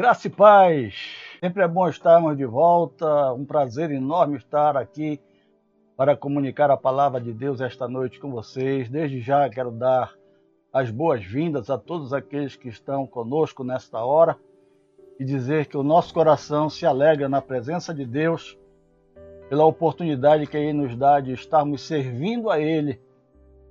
[0.00, 0.94] Graça e paz.
[1.40, 3.34] Sempre é bom estarmos de volta.
[3.34, 5.20] Um prazer enorme estar aqui
[5.94, 8.88] para comunicar a palavra de Deus esta noite com vocês.
[8.88, 10.14] Desde já quero dar
[10.72, 14.38] as boas-vindas a todos aqueles que estão conosco nesta hora
[15.18, 18.58] e dizer que o nosso coração se alegra na presença de Deus
[19.50, 22.98] pela oportunidade que Ele nos dá de estarmos servindo a Ele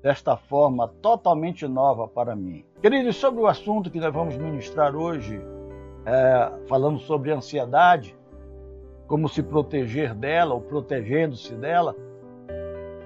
[0.04, 2.64] desta forma totalmente nova para mim.
[2.84, 5.42] Queridos, sobre o assunto que nós vamos ministrar hoje,
[6.06, 8.16] é, falando sobre ansiedade,
[9.08, 11.96] como se proteger dela ou protegendo-se dela.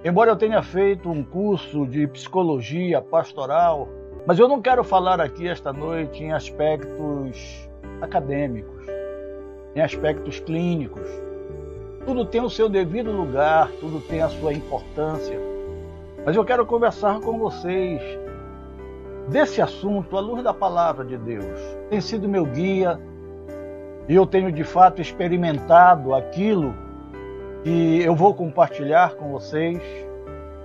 [0.03, 3.87] Embora eu tenha feito um curso de psicologia pastoral,
[4.27, 7.69] mas eu não quero falar aqui esta noite em aspectos
[8.01, 8.85] acadêmicos,
[9.75, 11.07] em aspectos clínicos.
[12.05, 15.39] Tudo tem o seu devido lugar, tudo tem a sua importância.
[16.25, 18.01] Mas eu quero conversar com vocês
[19.29, 21.59] desse assunto à luz da palavra de Deus.
[21.89, 22.99] Tem sido meu guia
[24.07, 26.73] e eu tenho de fato experimentado aquilo
[27.63, 29.81] que eu vou compartilhar com vocês.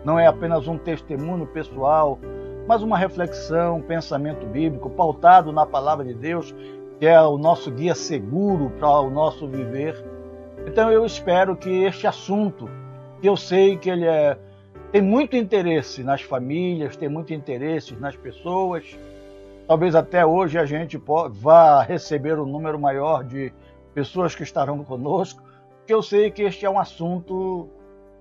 [0.04, 2.18] Não é apenas um testemunho pessoal,
[2.66, 6.54] mas uma reflexão, um pensamento bíblico pautado na palavra de Deus,
[6.98, 10.04] que é o nosso guia seguro para o nosso viver.
[10.66, 12.68] Então eu espero que este assunto,
[13.20, 14.36] que eu sei que ele é
[14.90, 18.98] tem muito interesse nas famílias, tem muito interesse nas pessoas.
[19.66, 21.00] Talvez até hoje a gente
[21.30, 23.52] vá receber um número maior de
[23.94, 25.42] pessoas que estarão conosco,
[25.78, 27.68] porque eu sei que este é um assunto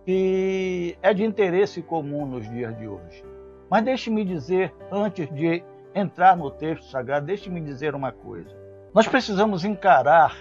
[0.05, 3.23] que é de interesse comum nos dias de hoje.
[3.69, 8.49] Mas deixe-me dizer, antes de entrar no texto sagrado, deixe-me dizer uma coisa.
[8.93, 10.35] Nós precisamos encarar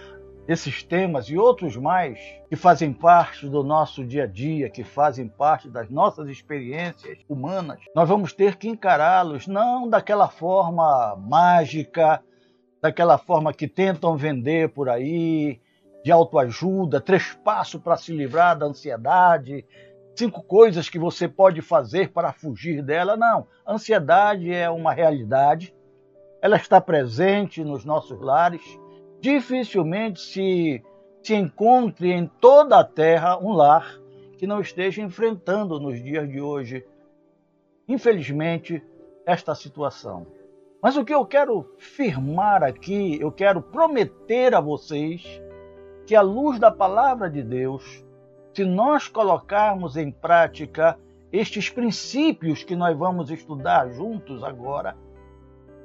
[0.49, 5.29] esses temas e outros mais que fazem parte do nosso dia a dia, que fazem
[5.29, 12.23] parte das nossas experiências humanas, nós vamos ter que encará-los não daquela forma mágica,
[12.81, 15.61] daquela forma que tentam vender por aí,
[16.05, 19.67] de autoajuda, três passos para se livrar da ansiedade,
[20.15, 23.17] cinco coisas que você pode fazer para fugir dela.
[23.17, 25.75] Não, a ansiedade é uma realidade,
[26.41, 28.63] ela está presente nos nossos lares
[29.21, 30.83] dificilmente se,
[31.23, 34.01] se encontre em toda a terra um lar
[34.37, 36.87] que não esteja enfrentando nos dias de hoje,
[37.89, 38.83] infelizmente,
[39.25, 40.27] esta situação.
[40.83, 45.43] Mas o que eu quero firmar aqui, eu quero prometer a vocês
[46.07, 48.05] que, à luz da palavra de Deus,
[48.55, 50.99] se nós colocarmos em prática
[51.33, 54.97] estes princípios que nós vamos estudar juntos agora,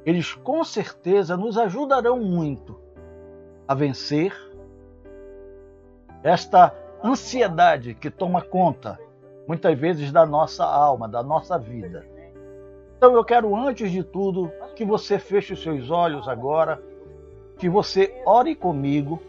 [0.06, 2.81] eles com certeza nos ajudarão muito
[3.72, 4.36] a vencer
[6.22, 9.00] esta ansiedade que toma conta,
[9.48, 12.06] muitas vezes, da nossa alma, da nossa vida.
[12.98, 16.84] Então eu quero, antes de tudo, que você feche os seus olhos agora,
[17.58, 19.22] que você ore comigo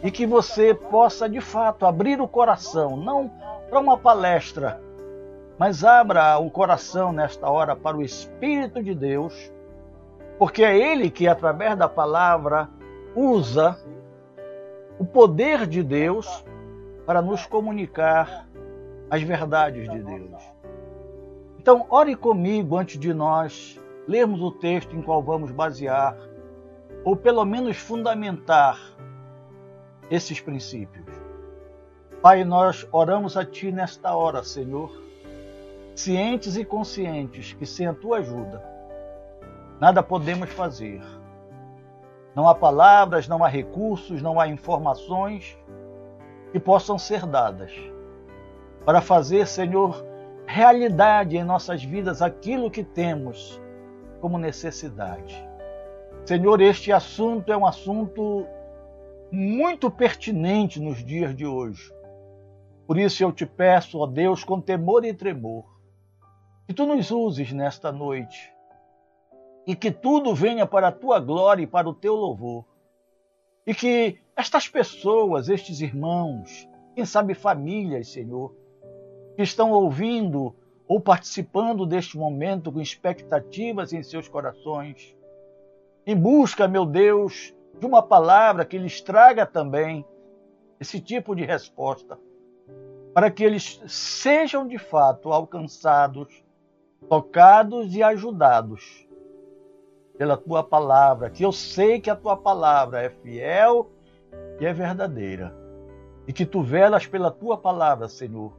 [0.00, 3.28] e que você possa, de fato, abrir o coração, não
[3.68, 4.80] para uma palestra,
[5.58, 9.52] mas abra o coração nesta hora para o Espírito de Deus,
[10.38, 12.70] porque é Ele que, através da palavra,
[13.14, 13.78] usa
[14.98, 16.44] o poder de Deus
[17.06, 18.48] para nos comunicar
[19.10, 20.42] as verdades de Deus.
[21.58, 26.16] Então, ore comigo antes de nós lermos o texto em qual vamos basear,
[27.04, 28.78] ou pelo menos fundamentar
[30.10, 31.06] esses princípios.
[32.20, 34.90] Pai, nós oramos a Ti nesta hora, Senhor,
[35.94, 38.62] cientes e conscientes que sem a Tua ajuda
[39.80, 41.02] nada podemos fazer
[42.34, 45.56] não há palavras, não há recursos, não há informações
[46.50, 47.72] que possam ser dadas
[48.84, 50.04] para fazer, Senhor,
[50.46, 53.60] realidade em nossas vidas aquilo que temos
[54.20, 55.34] como necessidade.
[56.24, 58.46] Senhor, este assunto é um assunto
[59.30, 61.92] muito pertinente nos dias de hoje.
[62.86, 65.64] Por isso eu te peço, ó Deus, com temor e tremor,
[66.66, 68.51] que tu nos uses nesta noite
[69.66, 72.64] e que tudo venha para a tua glória e para o teu louvor.
[73.66, 78.54] E que estas pessoas, estes irmãos, quem sabe famílias, Senhor,
[79.36, 80.54] que estão ouvindo
[80.88, 85.16] ou participando deste momento com expectativas em seus corações,
[86.04, 90.04] em busca, meu Deus, de uma palavra que lhes traga também
[90.80, 92.18] esse tipo de resposta,
[93.14, 96.44] para que eles sejam de fato alcançados,
[97.08, 99.06] tocados e ajudados
[100.22, 103.90] pela tua palavra, que eu sei que a tua palavra é fiel
[104.60, 105.52] e é verdadeira,
[106.28, 108.56] e que tu velas pela tua palavra, Senhor,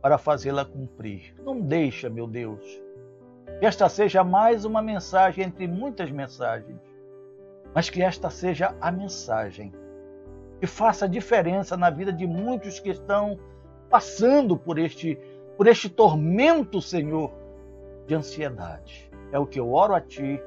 [0.00, 1.34] para fazê-la cumprir.
[1.42, 2.62] Não deixa, meu Deus,
[3.58, 6.78] que esta seja mais uma mensagem entre muitas mensagens,
[7.74, 9.74] mas que esta seja a mensagem
[10.60, 13.40] que faça diferença na vida de muitos que estão
[13.90, 15.18] passando por este
[15.56, 17.32] por este tormento, Senhor,
[18.06, 19.10] de ansiedade.
[19.32, 20.40] É o que eu oro a ti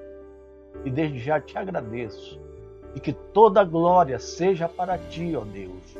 [0.83, 2.39] e desde já te agradeço.
[2.93, 5.97] E que toda glória seja para ti, ó Deus,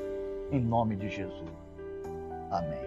[0.52, 1.50] em nome de Jesus.
[2.52, 2.86] Amém.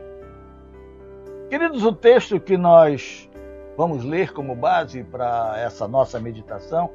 [1.50, 3.29] Queridos, o texto que nós
[3.76, 6.90] vamos ler como base para essa nossa meditação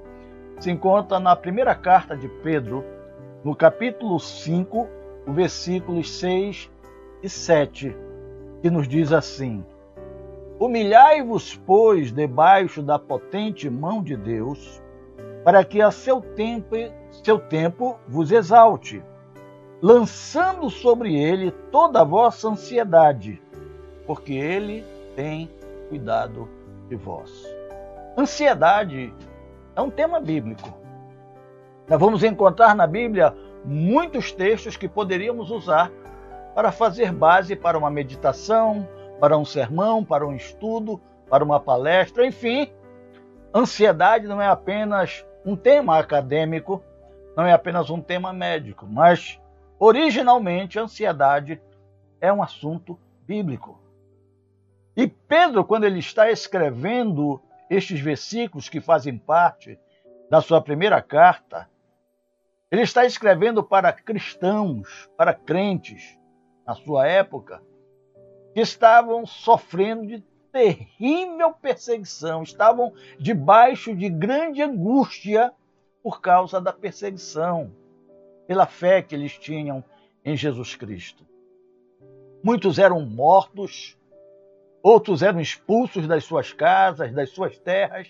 [0.59, 2.83] se encontra na primeira carta de Pedro,
[3.43, 4.87] no capítulo 5,
[5.25, 6.69] o versículos 6
[7.23, 7.95] e 7,
[8.61, 9.65] que nos diz assim:
[10.59, 14.82] Humilhai-vos, pois, debaixo da potente mão de Deus,
[15.43, 16.75] para que a seu tempo,
[17.23, 19.03] seu tempo vos exalte,
[19.81, 23.41] lançando sobre ele toda a vossa ansiedade,
[24.07, 24.85] porque ele
[25.15, 25.49] tem
[25.89, 26.47] cuidado
[26.87, 27.45] de vós.
[28.17, 29.13] Ansiedade
[29.75, 30.69] é um tema bíblico.
[31.87, 33.35] Nós vamos encontrar na Bíblia
[33.65, 35.91] muitos textos que poderíamos usar
[36.55, 38.87] para fazer base para uma meditação,
[39.19, 42.71] para um sermão, para um estudo, para uma palestra, enfim.
[43.53, 46.83] Ansiedade não é apenas um tema acadêmico,
[47.35, 49.39] não é apenas um tema médico, mas
[49.79, 51.61] originalmente a ansiedade
[52.21, 53.79] é um assunto bíblico.
[54.95, 59.79] E Pedro, quando ele está escrevendo estes versículos que fazem parte
[60.29, 61.67] da sua primeira carta,
[62.71, 66.17] ele está escrevendo para cristãos, para crentes,
[66.65, 67.61] na sua época,
[68.53, 70.23] que estavam sofrendo de
[70.53, 75.51] terrível perseguição, estavam debaixo de grande angústia
[76.03, 77.71] por causa da perseguição,
[78.47, 79.83] pela fé que eles tinham
[80.23, 81.25] em Jesus Cristo.
[82.43, 83.97] Muitos eram mortos,
[84.83, 88.07] outros eram expulsos das suas casas, das suas terras.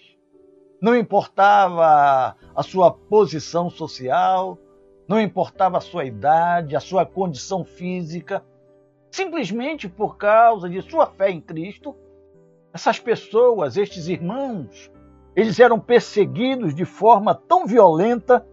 [0.81, 4.57] Não importava a sua posição social,
[5.07, 8.43] não importava a sua idade, a sua condição física,
[9.09, 11.95] simplesmente por causa de sua fé em Cristo,
[12.73, 14.91] essas pessoas, estes irmãos,
[15.35, 18.45] eles eram perseguidos de forma tão violenta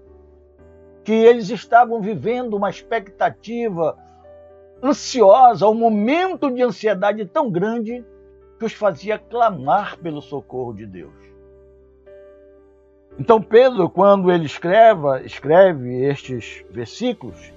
[1.02, 3.96] que eles estavam vivendo uma expectativa
[4.82, 8.04] ansiosa, um momento de ansiedade tão grande
[8.58, 11.14] que os fazia clamar pelo socorro de Deus.
[13.18, 17.52] Então Pedro, quando ele escreve, escreve estes versículos,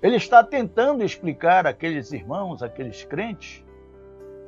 [0.00, 3.62] ele está tentando explicar àqueles irmãos, àqueles crentes,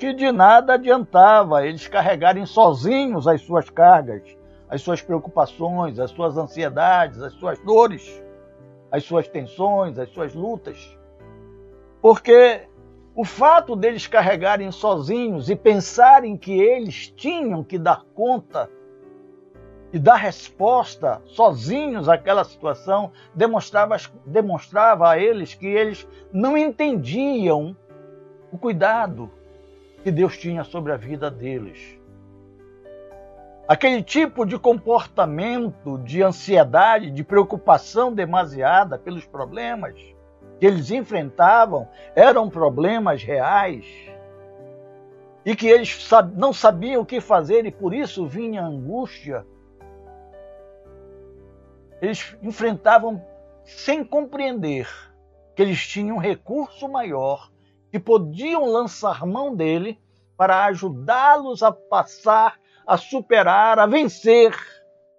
[0.02, 4.36] que de nada adiantava eles carregarem sozinhos as suas cargas,
[4.68, 8.20] as suas preocupações, as suas ansiedades, as suas dores,
[8.90, 10.98] as suas tensões, as suas lutas.
[12.00, 12.62] Porque
[13.14, 18.68] o fato deles carregarem sozinhos e pensarem que eles tinham que dar conta
[19.92, 23.96] e dar resposta sozinhos àquela situação demonstrava,
[24.26, 27.76] demonstrava a eles que eles não entendiam
[28.50, 29.30] o cuidado
[30.02, 31.98] que Deus tinha sobre a vida deles.
[33.66, 39.94] Aquele tipo de comportamento de ansiedade, de preocupação demasiada pelos problemas
[40.58, 43.84] que eles enfrentavam eram problemas reais
[45.44, 49.46] e que eles não sabiam o que fazer e por isso vinha angústia
[52.00, 53.24] eles enfrentavam
[53.64, 54.88] sem compreender
[55.54, 57.51] que eles tinham um recurso maior
[57.92, 60.00] que podiam lançar mão dele
[60.34, 64.56] para ajudá-los a passar, a superar, a vencer,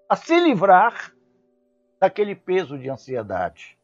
[0.09, 1.13] a se livrar
[1.99, 3.77] daquele peso de ansiedade.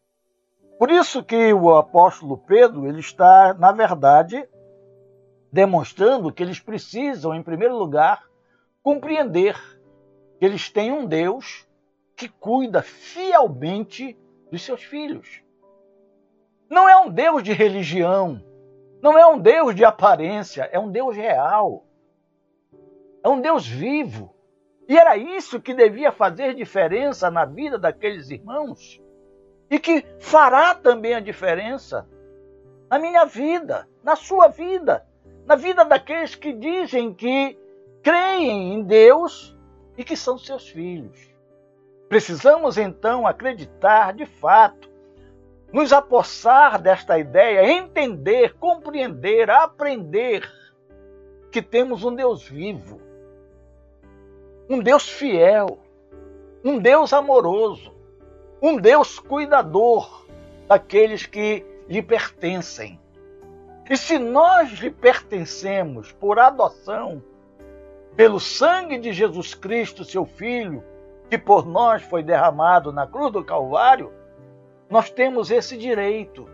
[0.79, 4.49] Por isso que o apóstolo Pedro, ele está, na verdade,
[5.53, 8.23] demonstrando que eles precisam, em primeiro lugar,
[8.81, 9.55] compreender
[10.39, 11.67] que eles têm um Deus
[12.15, 14.17] que cuida fielmente
[14.51, 15.43] dos seus filhos.
[16.67, 18.43] Não é um Deus de religião,
[19.01, 21.85] não é um Deus de aparência, é um Deus real.
[23.23, 24.33] É um Deus vivo.
[24.87, 29.01] E era isso que devia fazer diferença na vida daqueles irmãos
[29.69, 32.09] e que fará também a diferença
[32.89, 35.05] na minha vida, na sua vida,
[35.45, 37.57] na vida daqueles que dizem que
[38.01, 39.55] creem em Deus
[39.95, 41.29] e que são seus filhos.
[42.07, 44.88] Precisamos então acreditar de fato,
[45.71, 50.49] nos apossar desta ideia, entender, compreender, aprender
[51.51, 52.99] que temos um Deus vivo,
[54.69, 55.79] um Deus fiel,
[56.63, 57.93] um Deus amoroso,
[58.61, 60.25] um Deus cuidador
[60.67, 62.99] daqueles que lhe pertencem.
[63.89, 67.23] E se nós lhe pertencemos por adoção,
[68.15, 70.83] pelo sangue de Jesus Cristo, seu Filho,
[71.29, 74.11] que por nós foi derramado na cruz do Calvário,
[74.89, 76.49] nós temos esse direito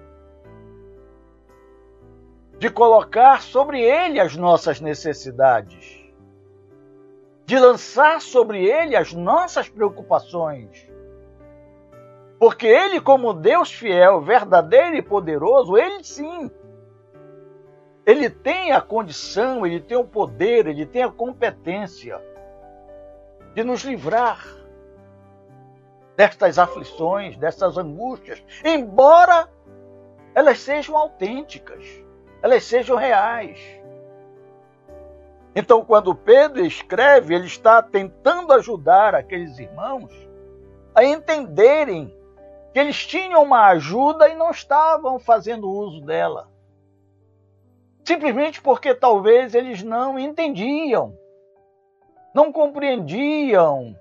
[2.59, 6.03] de colocar sobre ele as nossas necessidades,
[7.45, 10.89] de lançar sobre ele as nossas preocupações.
[12.37, 16.51] Porque ele, como Deus fiel, verdadeiro e poderoso, ele sim,
[18.05, 22.21] ele tem a condição, ele tem o poder, ele tem a competência
[23.53, 24.64] de nos livrar
[26.15, 29.49] destas aflições, dessas angústias, embora
[30.33, 31.85] elas sejam autênticas,
[32.41, 33.59] elas sejam reais.
[35.55, 40.11] Então, quando Pedro escreve, ele está tentando ajudar aqueles irmãos
[40.93, 42.13] a entenderem
[42.73, 46.49] que eles tinham uma ajuda e não estavam fazendo uso dela.
[48.03, 51.17] Simplesmente porque talvez eles não entendiam,
[52.33, 53.95] não compreendiam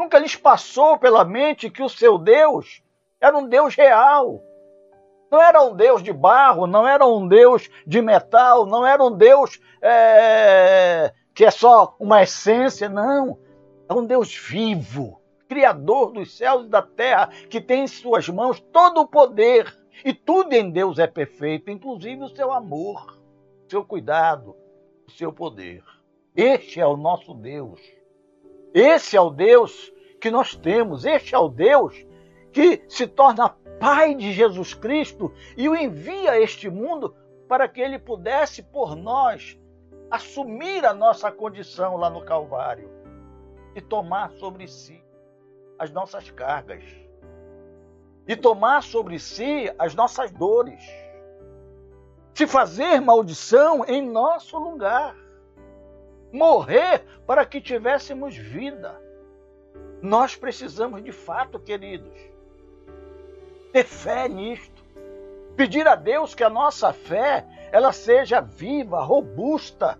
[0.00, 2.82] Nunca lhes passou pela mente que o seu Deus
[3.20, 4.42] era um Deus real.
[5.30, 9.14] Não era um Deus de barro, não era um Deus de metal, não era um
[9.14, 13.38] Deus é, que é só uma essência, não.
[13.90, 18.58] É um Deus vivo, Criador dos céus e da terra, que tem em suas mãos
[18.58, 19.70] todo o poder.
[20.02, 23.20] E tudo em Deus é perfeito, inclusive o seu amor,
[23.66, 24.56] o seu cuidado,
[25.06, 25.84] o seu poder.
[26.34, 27.99] Este é o nosso Deus.
[28.72, 32.06] Esse é o Deus que nós temos, este é o Deus
[32.52, 37.14] que se torna Pai de Jesus Cristo e o envia a este mundo
[37.48, 39.58] para que ele pudesse, por nós,
[40.10, 42.90] assumir a nossa condição lá no Calvário
[43.74, 45.02] e tomar sobre si
[45.78, 46.84] as nossas cargas,
[48.28, 50.84] e tomar sobre si as nossas dores,
[52.34, 55.16] se fazer maldição em nosso lugar
[56.32, 59.00] morrer para que tivéssemos vida.
[60.02, 62.16] Nós precisamos de fato, queridos,
[63.72, 64.80] ter fé nisto.
[65.56, 69.98] Pedir a Deus que a nossa fé ela seja viva, robusta,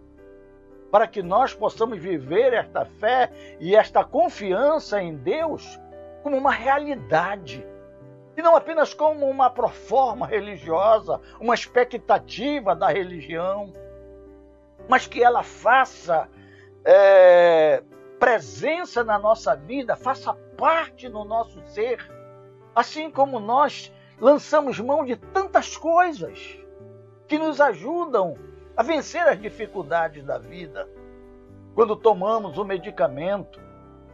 [0.90, 5.78] para que nós possamos viver esta fé e esta confiança em Deus
[6.22, 7.64] como uma realidade.
[8.36, 13.72] E não apenas como uma proforma religiosa, uma expectativa da religião
[14.90, 16.28] mas que ela faça
[16.84, 17.80] é,
[18.18, 22.04] presença na nossa vida, faça parte no nosso ser,
[22.74, 26.58] assim como nós lançamos mão de tantas coisas
[27.28, 28.36] que nos ajudam
[28.76, 30.88] a vencer as dificuldades da vida.
[31.72, 33.60] Quando tomamos um medicamento,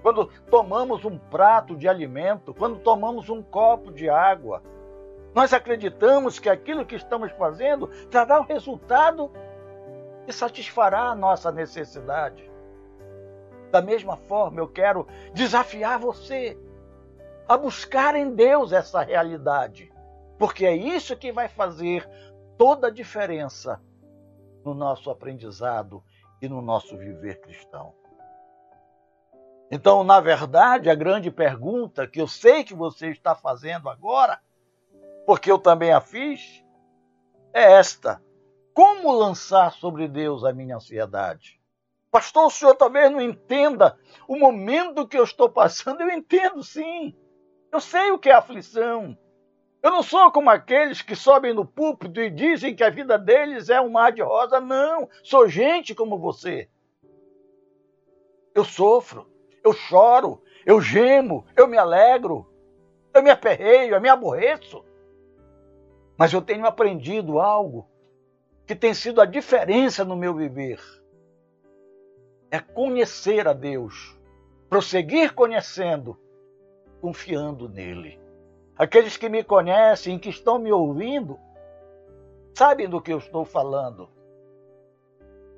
[0.02, 4.62] quando tomamos um prato de alimento, quando tomamos um copo de água,
[5.35, 9.33] nós acreditamos que aquilo que estamos fazendo trará o resultado
[10.26, 12.50] e satisfará a nossa necessidade.
[13.71, 16.59] Da mesma forma, eu quero desafiar você
[17.49, 19.92] a buscar em Deus essa realidade,
[20.38, 22.09] porque é isso que vai fazer
[22.56, 23.80] toda a diferença
[24.64, 26.02] no nosso aprendizado
[26.42, 27.95] e no nosso viver cristão.
[29.71, 34.40] Então, na verdade, a grande pergunta que eu sei que você está fazendo agora,
[35.25, 36.64] porque eu também a fiz,
[37.52, 38.23] é esta:
[38.76, 41.59] como lançar sobre Deus a minha ansiedade?
[42.11, 46.02] Pastor, o senhor talvez não entenda o momento que eu estou passando.
[46.02, 47.16] Eu entendo sim.
[47.73, 49.16] Eu sei o que é aflição.
[49.83, 53.71] Eu não sou como aqueles que sobem no púlpito e dizem que a vida deles
[53.71, 54.61] é um mar de rosa.
[54.61, 56.68] Não, sou gente como você.
[58.54, 59.26] Eu sofro,
[59.64, 62.47] eu choro, eu gemo, eu me alegro,
[63.14, 64.85] eu me aperreio, eu me aborreço.
[66.18, 67.96] Mas eu tenho aprendido algo
[68.66, 70.80] que tem sido a diferença no meu viver
[72.50, 74.18] é conhecer a Deus,
[74.68, 76.18] prosseguir conhecendo,
[77.00, 78.18] confiando nele.
[78.76, 81.38] Aqueles que me conhecem, que estão me ouvindo,
[82.54, 84.08] sabem do que eu estou falando.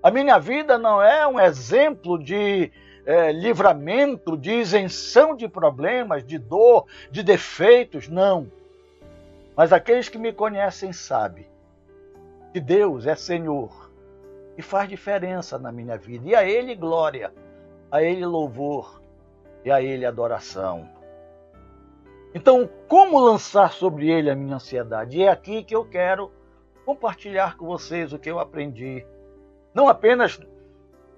[0.02, 2.70] A minha vida não é um exemplo de
[3.04, 8.50] é, livramento, de isenção de problemas, de dor, de defeitos, não.
[9.56, 11.46] Mas aqueles que me conhecem sabem
[12.52, 13.90] que Deus é Senhor
[14.56, 16.28] e faz diferença na minha vida.
[16.28, 17.32] E a Ele glória,
[17.90, 19.00] a Ele louvor
[19.64, 20.88] e a Ele adoração.
[22.34, 25.18] Então, como lançar sobre Ele a minha ansiedade?
[25.18, 26.30] E é aqui que eu quero
[26.84, 29.06] compartilhar com vocês o que eu aprendi.
[29.74, 30.40] Não apenas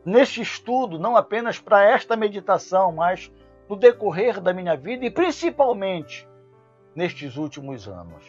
[0.05, 3.31] neste estudo, não apenas para esta meditação, mas
[3.69, 6.29] no decorrer da minha vida e principalmente
[6.95, 8.25] nestes últimos anos.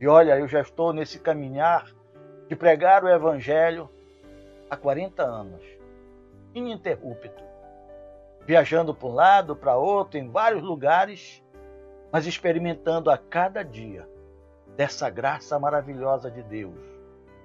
[0.00, 1.86] E olha, eu já estou nesse caminhar
[2.48, 3.88] de pregar o Evangelho
[4.70, 5.62] há 40 anos,
[6.54, 7.42] ininterrupto.
[8.44, 11.42] viajando para um lado, para outro, em vários lugares,
[12.10, 14.08] mas experimentando a cada dia
[14.76, 16.74] dessa graça maravilhosa de Deus,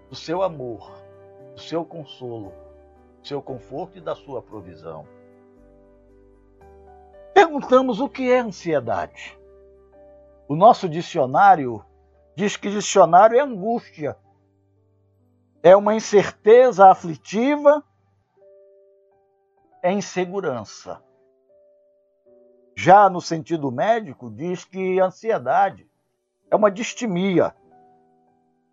[0.10, 0.92] do seu amor,
[1.54, 2.52] do seu consolo,
[3.22, 5.06] do seu conforto e da sua provisão.
[7.34, 9.38] Perguntamos o que é ansiedade.
[10.48, 11.86] O nosso dicionário
[12.36, 14.18] diz que dicionário é angústia.
[15.64, 17.84] É uma incerteza aflitiva,
[19.82, 21.02] é insegurança.
[22.76, 25.90] Já no sentido médico, diz que ansiedade
[26.50, 27.56] é uma distimia,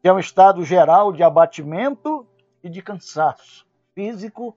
[0.03, 2.27] que é um estado geral de abatimento
[2.63, 4.57] e de cansaço físico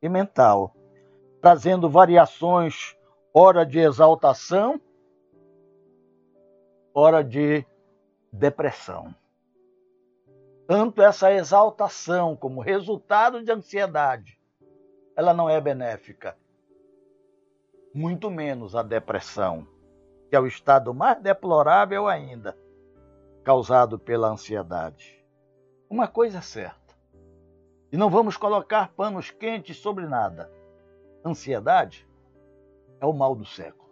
[0.00, 0.74] e mental,
[1.40, 2.96] trazendo variações
[3.32, 4.80] hora de exaltação,
[6.92, 7.64] hora de
[8.32, 9.14] depressão.
[10.74, 14.40] Tanto essa exaltação como resultado de ansiedade,
[15.14, 16.34] ela não é benéfica.
[17.94, 19.68] Muito menos a depressão,
[20.30, 22.56] que é o estado mais deplorável ainda,
[23.44, 25.22] causado pela ansiedade.
[25.90, 26.94] Uma coisa é certa,
[27.92, 30.50] e não vamos colocar panos quentes sobre nada.
[31.22, 32.08] Ansiedade
[32.98, 33.90] é o mal do século.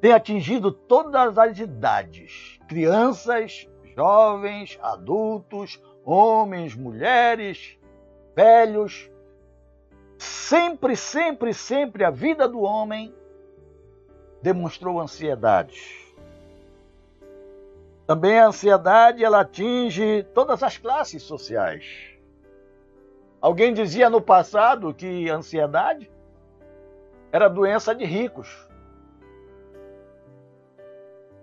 [0.00, 7.78] Tem atingido todas as idades: crianças, jovens, adultos, homens, mulheres,
[8.34, 9.10] velhos.
[10.18, 13.14] Sempre, sempre, sempre a vida do homem
[14.40, 16.02] demonstrou ansiedade.
[18.06, 22.12] Também a ansiedade ela atinge todas as classes sociais.
[23.40, 26.10] Alguém dizia no passado que ansiedade
[27.32, 28.68] era doença de ricos.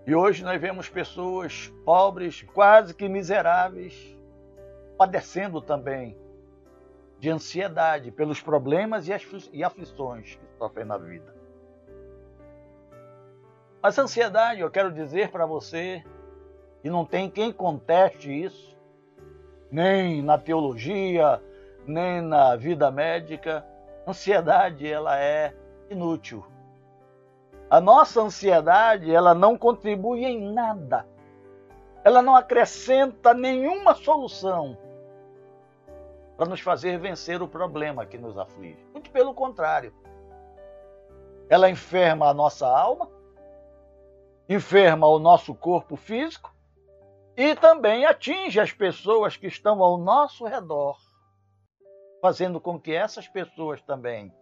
[0.10, 4.18] E hoje nós vemos pessoas pobres, quase que miseráveis,
[4.98, 6.18] padecendo também
[7.20, 11.32] de ansiedade pelos problemas e aflições que sofrem na vida.
[13.84, 16.04] Mas ansiedade, eu quero dizer para você,
[16.84, 18.76] e não tem quem conteste isso,
[19.70, 21.40] nem na teologia,
[21.86, 23.64] nem na vida médica,
[24.08, 25.54] ansiedade ela é
[25.88, 26.44] inútil.
[27.70, 31.08] A nossa ansiedade, ela não contribui em nada.
[32.04, 34.76] Ela não acrescenta nenhuma solução
[36.36, 38.84] para nos fazer vencer o problema que nos aflige.
[38.92, 39.94] Muito pelo contrário.
[41.48, 43.08] Ela enferma a nossa alma,
[44.48, 46.52] enferma o nosso corpo físico
[47.38, 50.98] e também atinge as pessoas que estão ao nosso redor,
[52.20, 54.34] fazendo com que essas pessoas também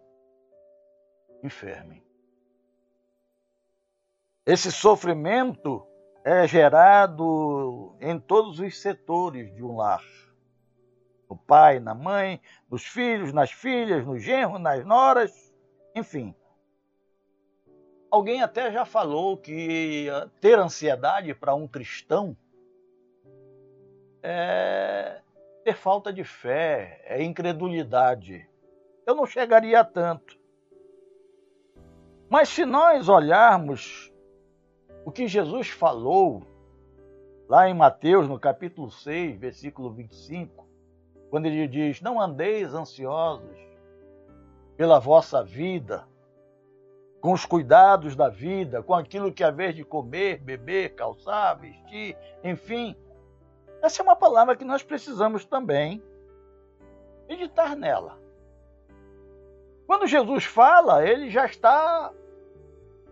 [1.42, 2.07] enfermem.
[4.48, 5.86] Esse sofrimento
[6.24, 10.02] é gerado em todos os setores de um lar.
[11.28, 15.54] No pai, na mãe, nos filhos, nas filhas, no genro, nas noras,
[15.94, 16.34] enfim.
[18.10, 20.06] Alguém até já falou que
[20.40, 22.34] ter ansiedade para um cristão
[24.22, 25.20] é
[25.62, 28.48] ter falta de fé, é incredulidade.
[29.04, 30.40] Eu não chegaria a tanto.
[32.30, 34.07] Mas se nós olharmos
[35.04, 36.42] o que Jesus falou
[37.48, 40.66] lá em Mateus, no capítulo 6, versículo 25,
[41.30, 43.58] quando ele diz: Não andeis ansiosos
[44.76, 46.06] pela vossa vida,
[47.20, 52.94] com os cuidados da vida, com aquilo que haver de comer, beber, calçar, vestir, enfim.
[53.82, 56.02] Essa é uma palavra que nós precisamos também
[57.28, 58.18] meditar nela.
[59.86, 62.12] Quando Jesus fala, ele já está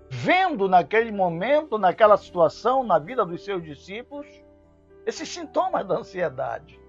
[0.09, 4.27] vendo naquele momento, naquela situação, na vida dos seus discípulos,
[5.05, 6.81] esses sintomas da ansiedade.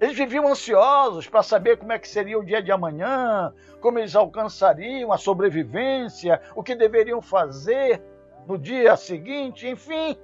[0.00, 4.16] Eles viviam ansiosos para saber como é que seria o dia de amanhã, como eles
[4.16, 8.02] alcançariam a sobrevivência, o que deveriam fazer
[8.46, 10.18] no dia seguinte, enfim.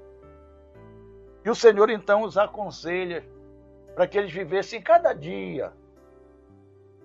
[1.44, 3.24] E o Senhor então os aconselha
[3.94, 5.72] para que eles vivessem cada dia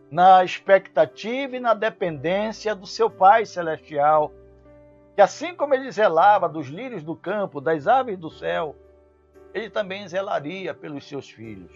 [0.10, 4.32] na expectativa e na dependência do seu Pai Celestial,
[5.16, 8.76] que assim como ele zelava dos lírios do campo, das aves do céu,
[9.54, 11.72] ele também zelaria pelos seus filhos.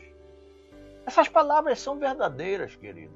[1.05, 3.13] Essas palavras são verdadeiras, querido.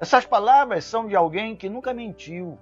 [0.00, 2.58] Essas palavras são de alguém que nunca mentiu.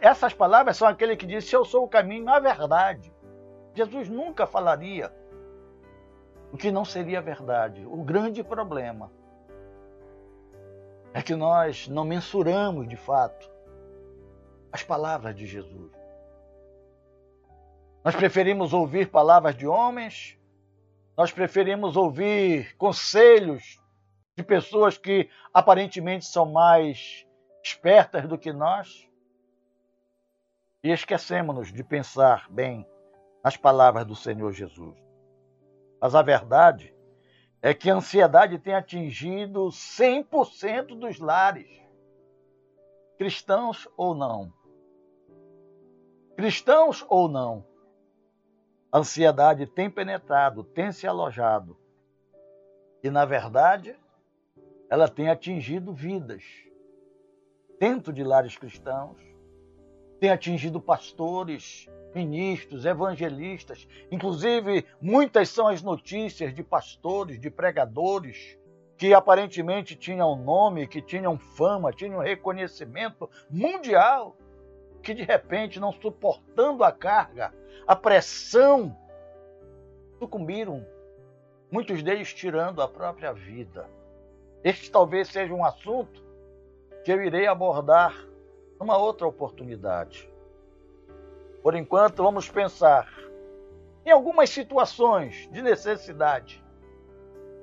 [0.00, 3.12] essas palavras são aquele que disse: Eu sou o caminho, a verdade.
[3.74, 5.12] Jesus nunca falaria
[6.52, 7.84] o que não seria verdade.
[7.84, 9.10] O grande problema
[11.12, 13.53] é que nós não mensuramos de fato
[14.74, 15.92] as palavras de Jesus.
[18.04, 20.36] Nós preferimos ouvir palavras de homens,
[21.16, 23.80] nós preferimos ouvir conselhos
[24.36, 27.24] de pessoas que aparentemente são mais
[27.62, 29.08] espertas do que nós.
[30.82, 32.84] E esquecemos-nos de pensar bem
[33.44, 34.98] nas palavras do Senhor Jesus.
[36.00, 36.92] Mas a verdade
[37.62, 41.70] é que a ansiedade tem atingido 100% dos lares,
[43.16, 44.52] cristãos ou não.
[46.36, 47.64] Cristãos ou não.
[48.90, 51.76] A ansiedade tem penetrado, tem se alojado.
[53.02, 53.96] E, na verdade,
[54.90, 56.42] ela tem atingido vidas
[57.78, 59.18] dentro de lares cristãos,
[60.18, 68.58] tem atingido pastores, ministros, evangelistas, inclusive muitas são as notícias de pastores, de pregadores
[68.96, 74.36] que aparentemente tinham nome, que tinham fama, tinham reconhecimento mundial,
[75.04, 77.52] que de repente, não suportando a carga,
[77.86, 78.96] a pressão,
[80.18, 80.84] sucumbiram,
[81.70, 83.86] muitos deles tirando a própria vida.
[84.64, 86.24] Este talvez seja um assunto
[87.04, 88.14] que eu irei abordar
[88.80, 90.28] numa outra oportunidade.
[91.62, 93.06] Por enquanto, vamos pensar
[94.06, 96.64] em algumas situações de necessidade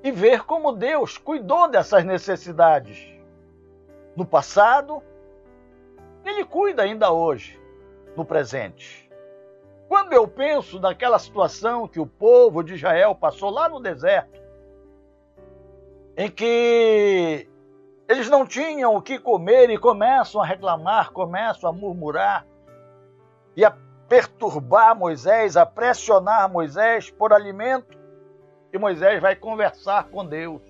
[0.03, 3.11] e ver como Deus cuidou dessas necessidades
[4.15, 5.01] no passado,
[6.25, 7.59] Ele cuida ainda hoje,
[8.15, 9.09] no presente.
[9.87, 14.41] Quando eu penso naquela situação que o povo de Israel passou lá no deserto,
[16.15, 17.47] em que
[18.07, 22.45] eles não tinham o que comer e começam a reclamar, começam a murmurar
[23.55, 23.75] e a
[24.07, 27.97] perturbar Moisés, a pressionar Moisés por alimento,
[28.73, 30.61] e Moisés vai conversar com Deus.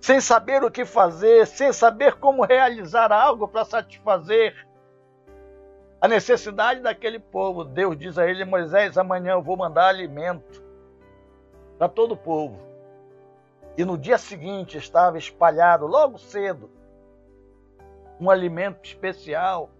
[0.00, 4.66] Sem saber o que fazer, sem saber como realizar algo para satisfazer
[6.00, 7.64] a necessidade daquele povo.
[7.64, 10.62] Deus diz a ele: Moisés, amanhã eu vou mandar alimento
[11.78, 12.58] para todo o povo.
[13.76, 16.70] E no dia seguinte estava espalhado, logo cedo,
[18.18, 19.70] um alimento especial,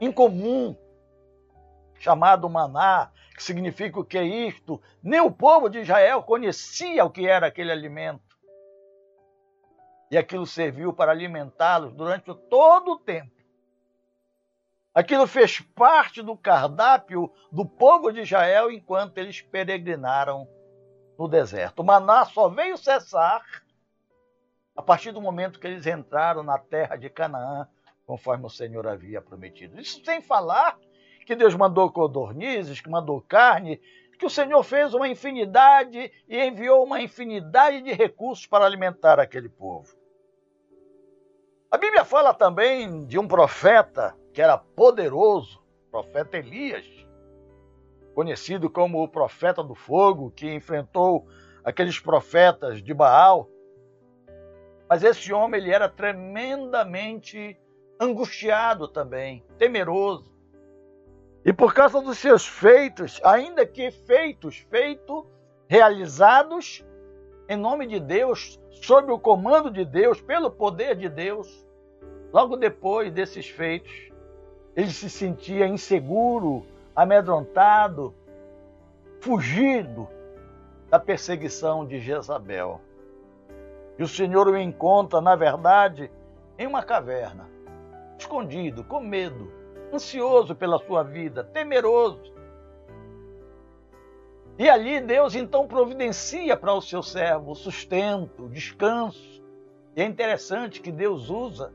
[0.00, 0.76] incomum,
[1.98, 4.80] chamado maná, que significa o que é isto.
[5.02, 8.27] Nem o povo de Israel conhecia o que era aquele alimento.
[10.10, 13.38] E aquilo serviu para alimentá-los durante todo o tempo.
[14.94, 20.48] Aquilo fez parte do cardápio do povo de Israel enquanto eles peregrinaram
[21.18, 21.80] no deserto.
[21.80, 23.44] O maná só veio cessar
[24.74, 27.68] a partir do momento que eles entraram na terra de Canaã,
[28.06, 29.80] conforme o Senhor havia prometido.
[29.80, 30.78] Isso sem falar
[31.26, 33.80] que Deus mandou codornizes, que mandou carne,
[34.18, 39.48] que o Senhor fez uma infinidade e enviou uma infinidade de recursos para alimentar aquele
[39.48, 39.97] povo.
[41.70, 46.86] A Bíblia fala também de um profeta que era poderoso, profeta Elias,
[48.14, 51.28] conhecido como o profeta do fogo, que enfrentou
[51.62, 53.50] aqueles profetas de Baal.
[54.88, 57.60] Mas esse homem ele era tremendamente
[58.00, 60.32] angustiado também, temeroso.
[61.44, 65.26] E por causa dos seus feitos, ainda que feitos, feitos,
[65.68, 66.82] realizados
[67.48, 71.66] em nome de Deus, sob o comando de Deus, pelo poder de Deus,
[72.32, 74.10] logo depois desses feitos,
[74.76, 78.14] ele se sentia inseguro, amedrontado,
[79.20, 80.06] fugido
[80.90, 82.80] da perseguição de Jezabel.
[83.98, 86.10] E o Senhor o encontra, na verdade,
[86.58, 87.48] em uma caverna,
[88.18, 89.50] escondido, com medo
[89.92, 92.37] ansioso pela sua vida, temeroso.
[94.58, 99.40] E ali Deus então providencia para o seu servo sustento, descanso.
[99.94, 101.72] E é interessante que Deus usa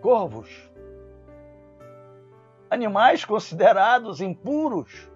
[0.00, 0.68] corvos,
[2.68, 5.08] animais considerados impuros.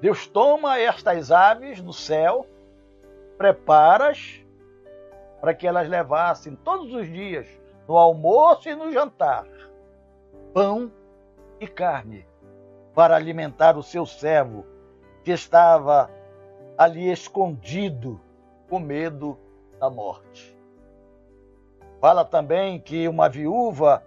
[0.00, 2.44] Deus toma estas aves do céu,
[3.38, 4.44] prepara-as
[5.40, 7.46] para que elas levassem todos os dias,
[7.86, 9.46] no almoço e no jantar,
[10.52, 10.90] pão
[11.60, 12.26] e carne
[12.92, 14.69] para alimentar o seu servo
[15.30, 16.10] que estava
[16.76, 18.20] ali escondido
[18.68, 19.38] com medo
[19.78, 20.58] da morte.
[22.00, 24.02] Fala também que uma viúva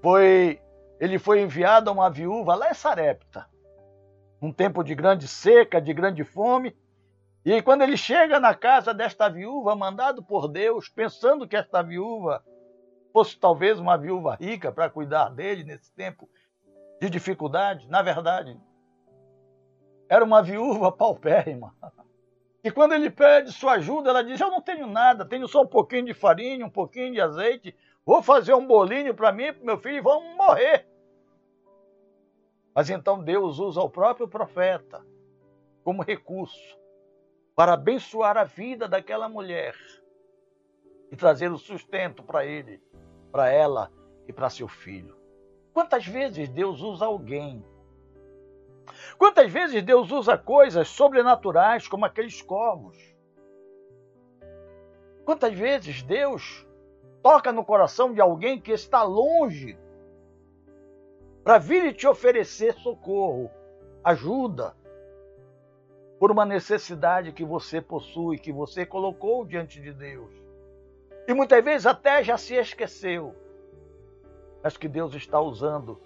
[0.00, 0.60] foi
[1.00, 3.48] ele foi enviado a uma viúva lá em Sarepta,
[4.40, 6.76] num tempo de grande seca, de grande fome,
[7.44, 12.44] e quando ele chega na casa desta viúva, mandado por Deus, pensando que esta viúva
[13.12, 16.28] fosse talvez uma viúva rica para cuidar dele nesse tempo
[17.00, 18.56] de dificuldade, na verdade,
[20.10, 21.72] era uma viúva paupérrima.
[22.64, 25.66] E quando ele pede sua ajuda, ela diz: Eu não tenho nada, tenho só um
[25.66, 29.64] pouquinho de farinha, um pouquinho de azeite, vou fazer um bolinho para mim e para
[29.64, 30.84] meu filho e vamos morrer.
[32.74, 35.06] Mas então Deus usa o próprio profeta
[35.84, 36.78] como recurso
[37.54, 39.74] para abençoar a vida daquela mulher
[41.10, 42.82] e trazer o sustento para ele,
[43.30, 43.92] para ela
[44.26, 45.16] e para seu filho.
[45.72, 47.64] Quantas vezes Deus usa alguém?
[49.18, 52.96] Quantas vezes Deus usa coisas sobrenaturais como aqueles corvos?
[55.24, 56.66] Quantas vezes Deus
[57.22, 59.78] toca no coração de alguém que está longe
[61.44, 63.50] para vir e te oferecer socorro,
[64.04, 64.74] ajuda,
[66.18, 70.30] por uma necessidade que você possui, que você colocou diante de Deus.
[71.26, 73.34] E muitas vezes até já se esqueceu,
[74.62, 75.98] mas que Deus está usando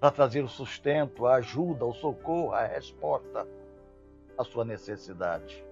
[0.00, 3.46] para trazer o sustento, a ajuda, o socorro, a resposta
[4.36, 5.62] à sua necessidade.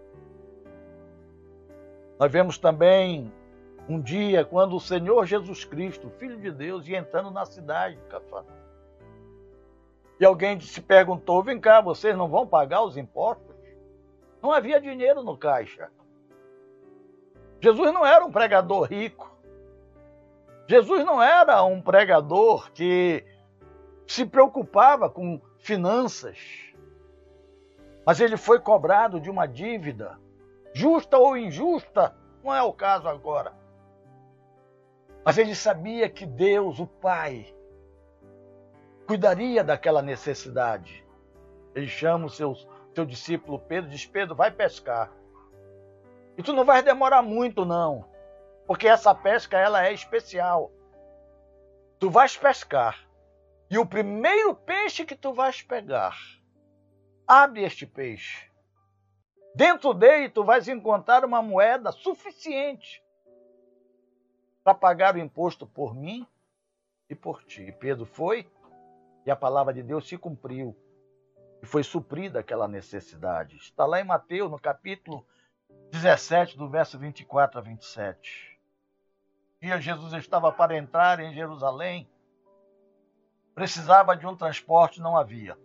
[2.19, 3.33] Nós vemos também
[3.89, 8.03] um dia quando o Senhor Jesus Cristo, Filho de Deus, ia entrando na cidade de
[8.03, 8.59] Cafarnaum.
[10.21, 13.57] E alguém se perguntou: vem cá, vocês não vão pagar os impostos?
[14.43, 15.91] Não havia dinheiro no caixa.
[17.61, 19.35] Jesus não era um pregador rico.
[20.67, 23.25] Jesus não era um pregador que
[24.09, 26.39] se preocupava com finanças.
[28.07, 30.19] Mas ele foi cobrado de uma dívida,
[30.73, 33.53] justa ou injusta, não é o caso agora.
[35.23, 37.55] Mas ele sabia que Deus, o Pai,
[39.07, 41.05] cuidaria daquela necessidade.
[41.75, 42.57] Ele chama o seu,
[42.95, 45.13] seu discípulo Pedro diz: Pedro, vai pescar.
[46.39, 48.07] E tu não vai demorar muito, não.
[48.67, 50.73] Porque essa pesca ela é especial.
[51.99, 53.08] Tu vais pescar.
[53.71, 56.17] E o primeiro peixe que tu vais pegar,
[57.27, 58.49] abre este peixe.
[59.55, 63.03] Dentro dele tu vais encontrar uma moeda suficiente
[64.65, 66.27] para pagar o imposto por mim
[67.11, 67.63] e por ti.
[67.63, 68.51] E Pedro foi
[69.27, 70.75] e a palavra de Deus se cumpriu
[71.63, 73.57] e foi suprida aquela necessidade.
[73.57, 75.27] Está lá em Mateus, no capítulo
[75.91, 78.59] 17, do verso 24 a 27.
[79.61, 82.09] E Jesus estava para entrar em Jerusalém,
[83.59, 85.59] precisava de um transporte, não havia.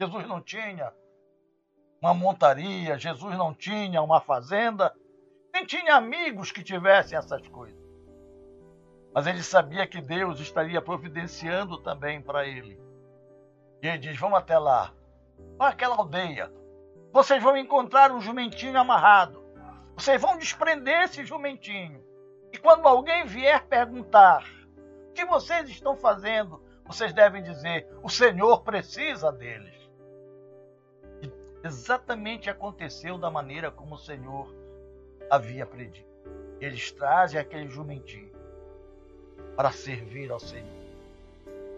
[0.00, 0.90] Jesus não tinha
[2.00, 4.96] uma montaria, Jesus não tinha uma fazenda,
[5.52, 7.78] nem tinha amigos que tivessem essas coisas.
[9.12, 12.80] Mas ele sabia que Deus estaria providenciando também para ele.
[13.82, 14.94] E ele diz: Vamos até lá,
[15.58, 16.50] para aquela aldeia.
[17.12, 19.44] Vocês vão encontrar um jumentinho amarrado.
[19.94, 22.02] Vocês vão desprender esse jumentinho.
[22.50, 24.42] E quando alguém vier perguntar
[25.10, 29.74] o que vocês estão fazendo, vocês devem dizer: O Senhor precisa deles.
[31.22, 31.30] E
[31.62, 34.50] exatamente aconteceu da maneira como o Senhor
[35.30, 36.08] havia predito.
[36.58, 38.32] Eles trazem aquele jumentinho
[39.54, 40.66] para servir ao Senhor,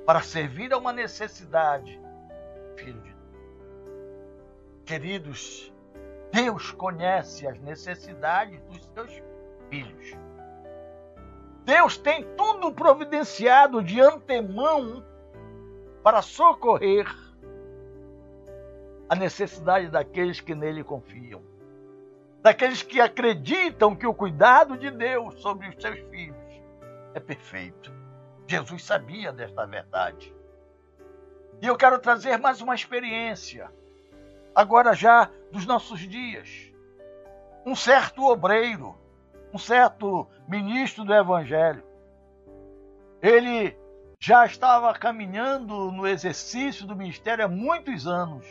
[0.06, 2.00] para servir a uma necessidade,
[2.76, 3.20] filho de Deus.
[4.86, 5.72] Queridos,
[6.32, 9.22] Deus conhece as necessidades dos seus
[9.68, 10.16] filhos.
[11.64, 15.04] Deus tem tudo providenciado de antemão
[16.02, 17.06] para socorrer
[19.08, 21.42] a necessidade daqueles que nele confiam,
[22.40, 26.36] daqueles que acreditam que o cuidado de Deus sobre os seus filhos
[27.14, 27.92] é perfeito.
[28.46, 30.34] Jesus sabia desta verdade.
[31.60, 33.70] E eu quero trazer mais uma experiência,
[34.54, 36.72] agora já dos nossos dias.
[37.66, 38.96] Um certo obreiro,
[39.52, 41.82] um certo ministro do Evangelho,
[43.20, 43.76] ele
[44.18, 48.46] já estava caminhando no exercício do ministério há muitos anos.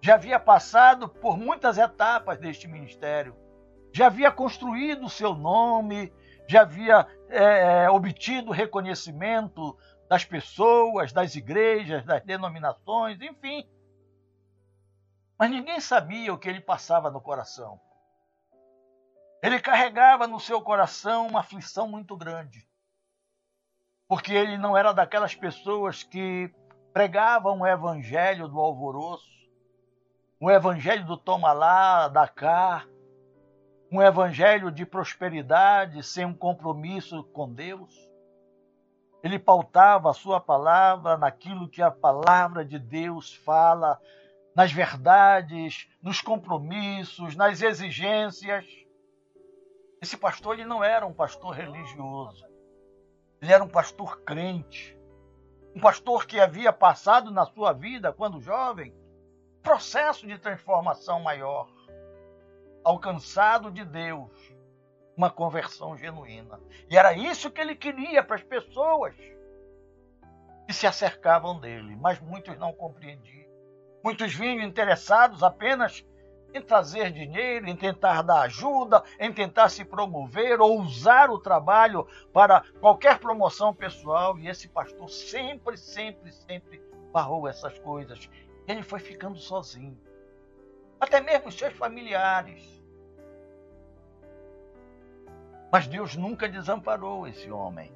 [0.00, 3.36] Já havia passado por muitas etapas deste ministério.
[3.92, 6.12] Já havia construído o seu nome,
[6.48, 9.76] já havia é, é, obtido reconhecimento
[10.08, 13.68] das pessoas, das igrejas, das denominações, enfim.
[15.38, 17.80] Mas ninguém sabia o que ele passava no coração.
[19.42, 22.68] Ele carregava no seu coração uma aflição muito grande.
[24.06, 26.52] Porque ele não era daquelas pessoas que
[26.92, 29.30] pregavam o evangelho do alvoroço,
[30.40, 32.84] o evangelho do toma lá, da cá,
[33.90, 37.94] um evangelho de prosperidade sem um compromisso com Deus.
[39.22, 44.00] Ele pautava a sua palavra naquilo que a palavra de Deus fala,
[44.54, 48.64] nas verdades, nos compromissos, nas exigências.
[50.00, 52.46] Esse pastor ele não era um pastor religioso.
[53.40, 54.98] Ele era um pastor crente.
[55.74, 58.94] Um pastor que havia passado na sua vida, quando jovem,
[59.62, 61.68] processo de transformação maior
[62.82, 64.30] alcançado de Deus
[65.16, 66.58] uma conversão genuína.
[66.88, 69.14] E era isso que ele queria para as pessoas
[70.66, 73.50] que se acercavam dele, mas muitos não compreendiam.
[74.02, 76.02] Muitos vinham interessados apenas
[76.52, 82.06] em trazer dinheiro, em tentar dar ajuda, em tentar se promover ou usar o trabalho
[82.32, 84.38] para qualquer promoção pessoal.
[84.38, 86.82] E esse pastor sempre, sempre, sempre
[87.12, 88.28] barrou essas coisas.
[88.66, 89.98] Ele foi ficando sozinho.
[90.98, 92.80] Até mesmo os seus familiares.
[95.72, 97.92] Mas Deus nunca desamparou esse homem.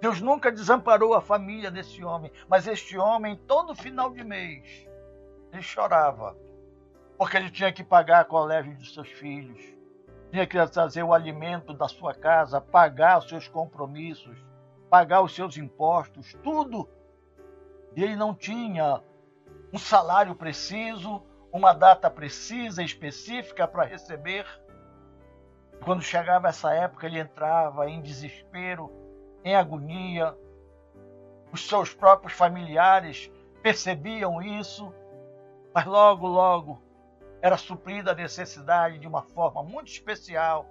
[0.00, 2.30] Deus nunca desamparou a família desse homem.
[2.48, 4.86] Mas este homem, todo final de mês,
[5.52, 6.36] ele chorava
[7.16, 9.60] porque ele tinha que pagar o colégio dos seus filhos,
[10.30, 14.36] tinha que trazer o alimento da sua casa, pagar os seus compromissos,
[14.90, 16.88] pagar os seus impostos, tudo.
[17.94, 19.00] E ele não tinha
[19.72, 21.22] um salário preciso,
[21.52, 24.44] uma data precisa, específica para receber.
[25.84, 28.90] Quando chegava essa época, ele entrava em desespero,
[29.44, 30.36] em agonia.
[31.52, 33.30] Os seus próprios familiares
[33.62, 34.92] percebiam isso,
[35.72, 36.83] mas logo, logo
[37.44, 40.66] era suprida a necessidade de uma forma muito especial.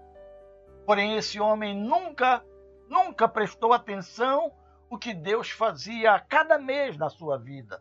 [0.87, 2.43] Porém, esse homem nunca,
[2.89, 4.51] nunca prestou atenção
[4.89, 7.79] o que Deus fazia a cada mês na sua vida.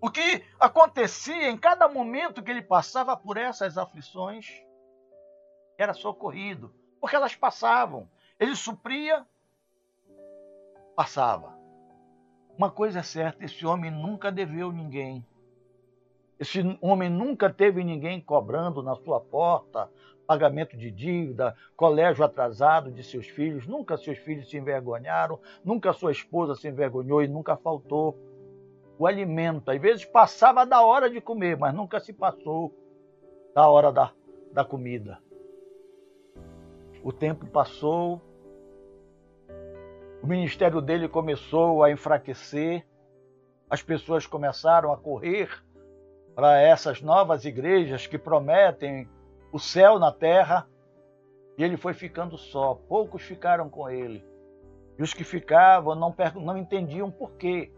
[0.00, 4.46] O que acontecia em cada momento que ele passava por essas aflições
[5.76, 8.08] era socorrido, porque elas passavam.
[8.38, 9.26] Ele supria,
[10.94, 11.58] passava.
[12.56, 15.26] Uma coisa é certa: esse homem nunca deveu ninguém.
[16.38, 19.88] Esse homem nunca teve ninguém cobrando na sua porta
[20.26, 26.12] pagamento de dívida, colégio atrasado de seus filhos, nunca seus filhos se envergonharam, nunca sua
[26.12, 28.18] esposa se envergonhou e nunca faltou
[28.98, 29.70] o alimento.
[29.70, 32.74] Às vezes passava da hora de comer, mas nunca se passou
[33.54, 34.12] da hora da,
[34.52, 35.18] da comida.
[37.02, 38.20] O tempo passou,
[40.22, 42.86] o ministério dele começou a enfraquecer,
[43.68, 45.50] as pessoas começaram a correr
[46.34, 49.08] para essas novas igrejas que prometem
[49.52, 50.68] o céu na terra.
[51.56, 54.24] E ele foi ficando só, poucos ficaram com ele.
[54.98, 57.70] E os que ficavam não, não entendiam por quê.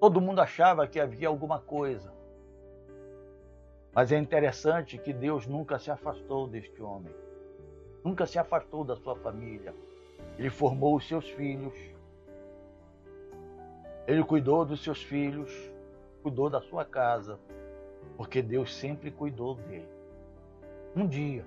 [0.00, 2.12] Todo mundo achava que havia alguma coisa.
[3.92, 7.12] Mas é interessante que Deus nunca se afastou deste homem.
[8.04, 9.74] Nunca se afastou da sua família.
[10.38, 11.74] Ele formou os seus filhos.
[14.06, 15.52] Ele cuidou dos seus filhos
[16.28, 17.38] cuidou da sua casa,
[18.16, 19.88] porque Deus sempre cuidou dele.
[20.94, 21.44] Um dia,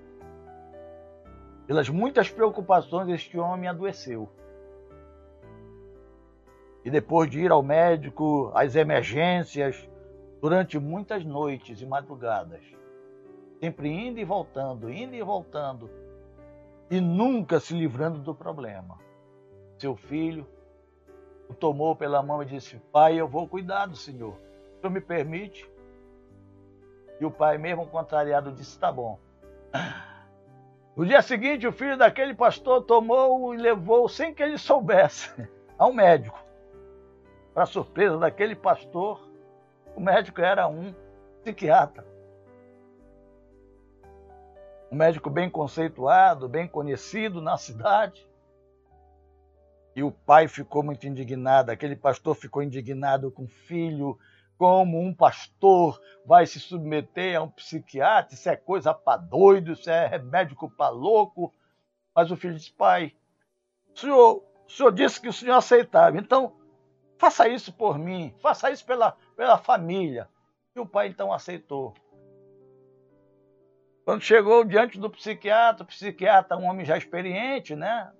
[1.68, 4.28] pelas muitas preocupações, este homem adoeceu.
[6.84, 9.88] E depois de ir ao médico, às emergências,
[10.40, 12.62] durante muitas noites e madrugadas,
[13.60, 15.88] sempre indo e voltando, indo e voltando,
[16.90, 18.98] e nunca se livrando do problema.
[19.78, 20.44] Seu filho
[21.48, 24.36] o tomou pela mão e disse: Pai, eu vou cuidar do Senhor
[24.82, 25.70] senhor me permite?
[27.20, 29.18] E o pai, mesmo contrariado, disse: Tá bom.
[30.94, 35.30] No dia seguinte, o filho daquele pastor tomou e levou, sem que ele soubesse,
[35.78, 36.38] ao médico.
[37.54, 39.26] Para surpresa daquele pastor,
[39.96, 40.94] o médico era um
[41.40, 42.04] psiquiatra.
[44.90, 48.28] Um médico bem conceituado, bem conhecido na cidade.
[49.96, 54.18] E o pai ficou muito indignado, aquele pastor ficou indignado com o filho,
[54.62, 59.90] como um pastor vai se submeter a um psiquiatra, isso é coisa para doido, isso
[59.90, 61.52] é médico para louco.
[62.14, 63.12] Mas o filho disse, pai,
[63.92, 66.56] o senhor, o senhor disse que o senhor aceitava, então
[67.18, 70.28] faça isso por mim, faça isso pela, pela família.
[70.76, 71.92] E o pai então aceitou.
[74.04, 78.12] Quando chegou diante do psiquiatra, o psiquiatra, um homem já experiente, né?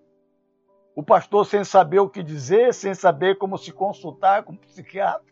[0.93, 5.32] O pastor sem saber o que dizer, sem saber como se consultar com o psiquiatra.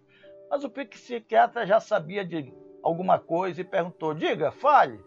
[0.50, 5.00] Mas o psiquiatra já sabia de alguma coisa e perguntou: diga, fale.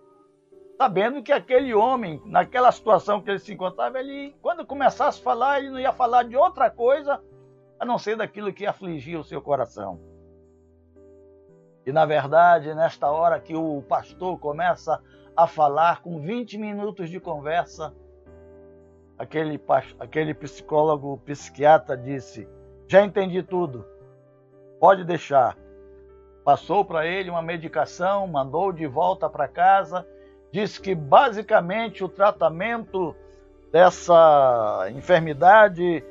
[0.78, 5.60] Sabendo que aquele homem, naquela situação que ele se encontrava, ele, quando começasse a falar,
[5.60, 7.22] ele não ia falar de outra coisa
[7.80, 10.00] a não ser daquilo que afligia o seu coração.
[11.86, 15.02] E na verdade, nesta hora que o pastor começa
[15.36, 17.94] a falar, com 20 minutos de conversa,
[19.18, 19.62] aquele,
[20.00, 22.48] aquele psicólogo, psiquiatra disse:
[22.88, 23.93] Já entendi tudo.
[24.84, 25.58] Pode deixar.
[26.44, 30.06] Passou para ele uma medicação, mandou de volta para casa,
[30.52, 33.16] disse que basicamente o tratamento
[33.72, 36.04] dessa enfermidade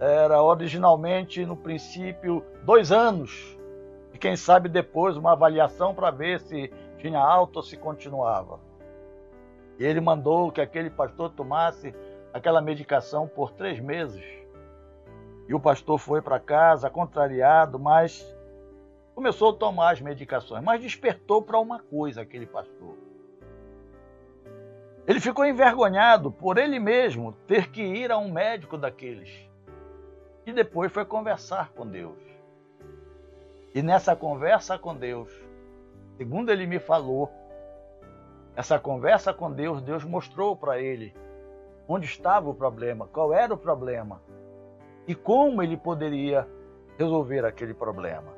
[0.00, 3.58] era originalmente, no princípio, dois anos.
[4.14, 8.58] E quem sabe depois uma avaliação para ver se tinha alta ou se continuava.
[9.78, 11.94] E ele mandou que aquele pastor tomasse
[12.32, 14.24] aquela medicação por três meses.
[15.48, 18.24] E o pastor foi para casa contrariado, mas
[19.14, 22.96] começou a tomar as medicações, mas despertou para uma coisa aquele pastor.
[25.06, 29.30] Ele ficou envergonhado por ele mesmo ter que ir a um médico daqueles.
[30.46, 32.18] E depois foi conversar com Deus.
[33.74, 35.30] E nessa conversa com Deus,
[36.16, 37.30] segundo ele me falou,
[38.56, 41.14] essa conversa com Deus, Deus mostrou para ele
[41.86, 44.22] onde estava o problema, qual era o problema
[45.06, 46.48] e como ele poderia
[46.98, 48.32] resolver aquele problema.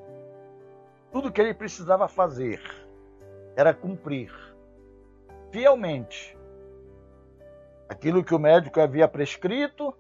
[1.13, 2.61] Tudo que ele precisava fazer
[3.55, 4.33] era cumprir
[5.51, 6.37] fielmente
[7.89, 9.95] aquilo que o médico havia prescrito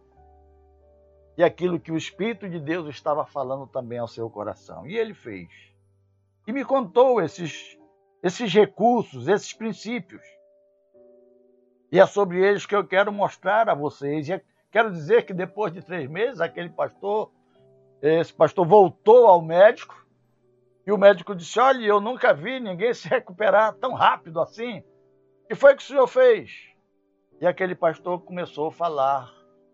[1.36, 4.86] e aquilo que o Espírito de Deus estava falando também ao seu coração.
[4.86, 5.48] E ele fez.
[6.46, 7.78] E me contou esses,
[8.22, 10.22] esses recursos, esses princípios.
[11.92, 14.28] E é sobre eles que eu quero mostrar a vocês.
[14.28, 14.42] E
[14.76, 17.30] quero dizer que depois de três meses, aquele pastor,
[18.02, 20.06] esse pastor voltou ao médico
[20.86, 24.80] e o médico disse: Olha, eu nunca vi ninguém se recuperar tão rápido assim.
[24.80, 26.50] O que foi que o senhor fez?
[27.40, 29.32] E aquele pastor começou a falar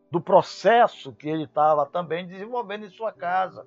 [0.08, 3.66] do processo que ele estava também desenvolvendo em sua casa.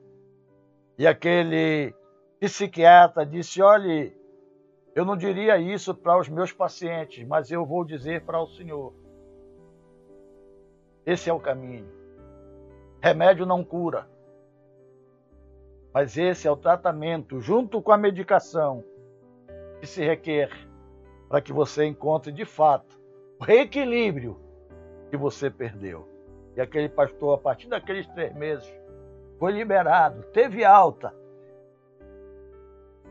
[0.98, 1.94] E aquele
[2.40, 4.18] psiquiatra disse: Olhe,
[4.96, 9.05] eu não diria isso para os meus pacientes, mas eu vou dizer para o senhor.
[11.06, 11.88] Esse é o caminho.
[13.00, 14.08] Remédio não cura.
[15.94, 18.84] Mas esse é o tratamento, junto com a medicação,
[19.80, 20.50] que se requer
[21.30, 23.00] para que você encontre de fato
[23.40, 24.38] o reequilíbrio
[25.10, 26.08] que você perdeu.
[26.56, 28.68] E aquele pastor, a partir daqueles três meses,
[29.38, 31.14] foi liberado, teve alta.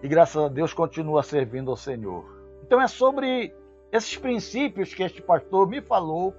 [0.03, 2.25] E graças a Deus continua servindo ao Senhor.
[2.63, 3.55] Então é sobre
[3.93, 6.35] esses princípios que este pastor me falou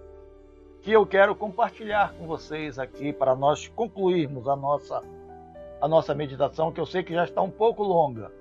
[0.85, 5.01] que eu quero compartilhar com vocês aqui para nós concluirmos a nossa
[5.81, 8.31] a nossa meditação, que eu sei que já está um pouco longa,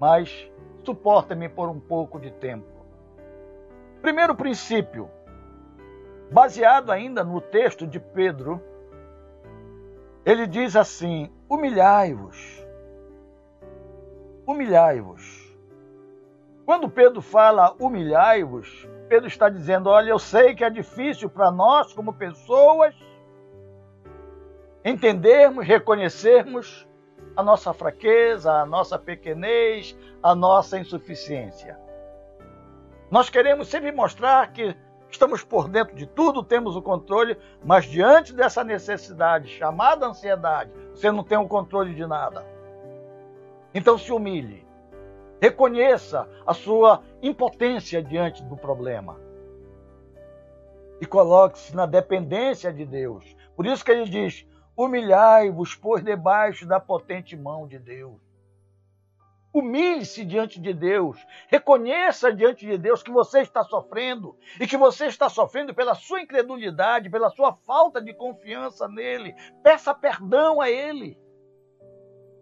[0.00, 0.50] mas
[0.84, 2.66] suporta-me por um pouco de tempo.
[4.02, 5.08] Primeiro princípio,
[6.32, 8.60] baseado ainda no texto de Pedro,
[10.26, 12.66] ele diz assim: humilhai-vos.
[14.44, 15.56] Humilhai-vos.
[16.66, 21.92] Quando Pedro fala humilhai-vos, Pedro está dizendo: olha, eu sei que é difícil para nós,
[21.92, 22.94] como pessoas,
[24.84, 26.88] entendermos, reconhecermos
[27.36, 31.76] a nossa fraqueza, a nossa pequenez, a nossa insuficiência.
[33.10, 34.76] Nós queremos sempre mostrar que
[35.10, 41.10] estamos por dentro de tudo, temos o controle, mas diante dessa necessidade chamada ansiedade, você
[41.10, 42.46] não tem o controle de nada.
[43.74, 44.69] Então se humilhe.
[45.40, 49.18] Reconheça a sua impotência diante do problema.
[51.00, 53.24] E coloque-se na dependência de Deus.
[53.56, 58.20] Por isso que ele diz: humilhai-vos, por debaixo da potente mão de Deus.
[59.52, 61.18] Humilhe-se diante de Deus.
[61.48, 66.20] Reconheça diante de Deus que você está sofrendo e que você está sofrendo pela sua
[66.20, 69.34] incredulidade, pela sua falta de confiança nele.
[69.62, 71.18] Peça perdão a ele.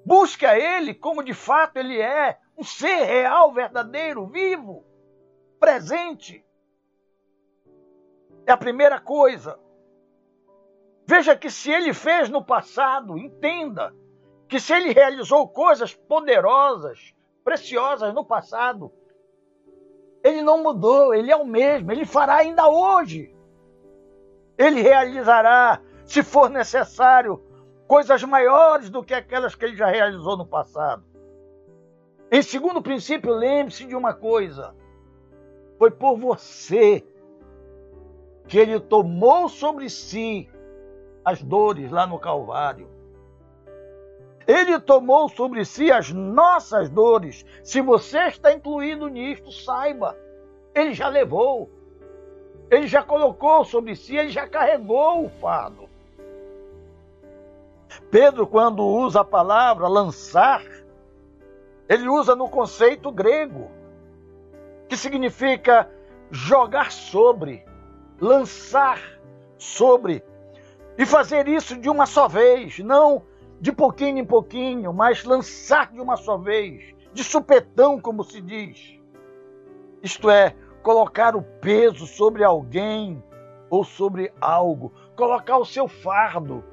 [0.05, 4.85] Busque a ele como de fato ele é, um ser real, verdadeiro, vivo,
[5.61, 6.45] presente.
[8.45, 9.57] É a primeira coisa.
[11.07, 13.95] Veja que se ele fez no passado, entenda
[14.49, 18.93] que se ele realizou coisas poderosas, preciosas no passado,
[20.25, 23.33] ele não mudou, ele é o mesmo, ele fará ainda hoje.
[24.59, 27.41] Ele realizará, se for necessário,
[27.87, 31.08] coisas maiores do que aquelas que ele já realizou no passado.
[32.31, 34.75] Em segundo princípio, lembre-se de uma coisa:
[35.79, 37.05] foi por você
[38.47, 40.49] que ele tomou sobre si
[41.25, 42.89] as dores lá no Calvário.
[44.47, 47.45] Ele tomou sobre si as nossas dores.
[47.63, 50.17] Se você está incluído nisto, saiba,
[50.75, 51.71] ele já levou.
[52.71, 55.89] Ele já colocou sobre si, ele já carregou o fardo.
[58.11, 60.63] Pedro, quando usa a palavra lançar,
[61.89, 63.71] ele usa no conceito grego,
[64.89, 65.91] que significa
[66.31, 67.65] jogar sobre,
[68.21, 69.01] lançar
[69.57, 70.23] sobre,
[70.99, 73.23] e fazer isso de uma só vez, não
[73.61, 78.99] de pouquinho em pouquinho, mas lançar de uma só vez, de supetão, como se diz.
[80.03, 83.23] Isto é, colocar o peso sobre alguém
[83.71, 86.65] ou sobre algo, colocar o seu fardo,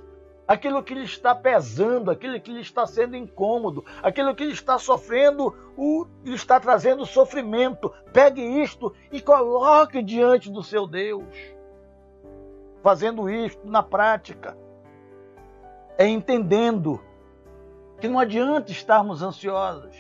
[0.47, 4.77] aquilo que lhe está pesando, aquilo que lhe está sendo incômodo, aquilo que lhe está
[4.77, 7.91] sofrendo, o, lhe está trazendo sofrimento.
[8.13, 11.25] Pegue isto e coloque diante do seu Deus.
[12.83, 14.55] Fazendo isto na prática,
[15.97, 17.01] é entendendo
[17.99, 19.97] que não adianta estarmos ansiosos.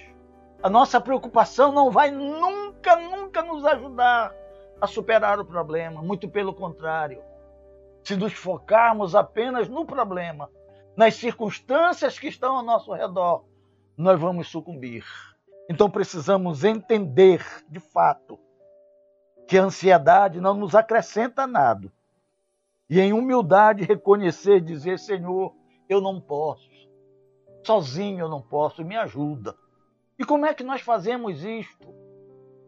[0.61, 4.33] A nossa preocupação não vai nunca, nunca nos ajudar
[4.79, 7.21] a superar o problema, muito pelo contrário.
[8.05, 10.47] Se nos focarmos apenas no problema,
[10.95, 13.45] nas circunstâncias que estão ao nosso redor,
[13.97, 15.03] nós vamos sucumbir.
[15.67, 18.39] Então precisamos entender, de fato,
[19.47, 21.91] que a ansiedade não nos acrescenta nada.
[22.87, 25.55] E em humildade reconhecer, dizer: Senhor,
[25.89, 26.69] eu não posso.
[27.65, 29.55] Sozinho eu não posso, me ajuda.
[30.19, 31.87] E como é que nós fazemos isto?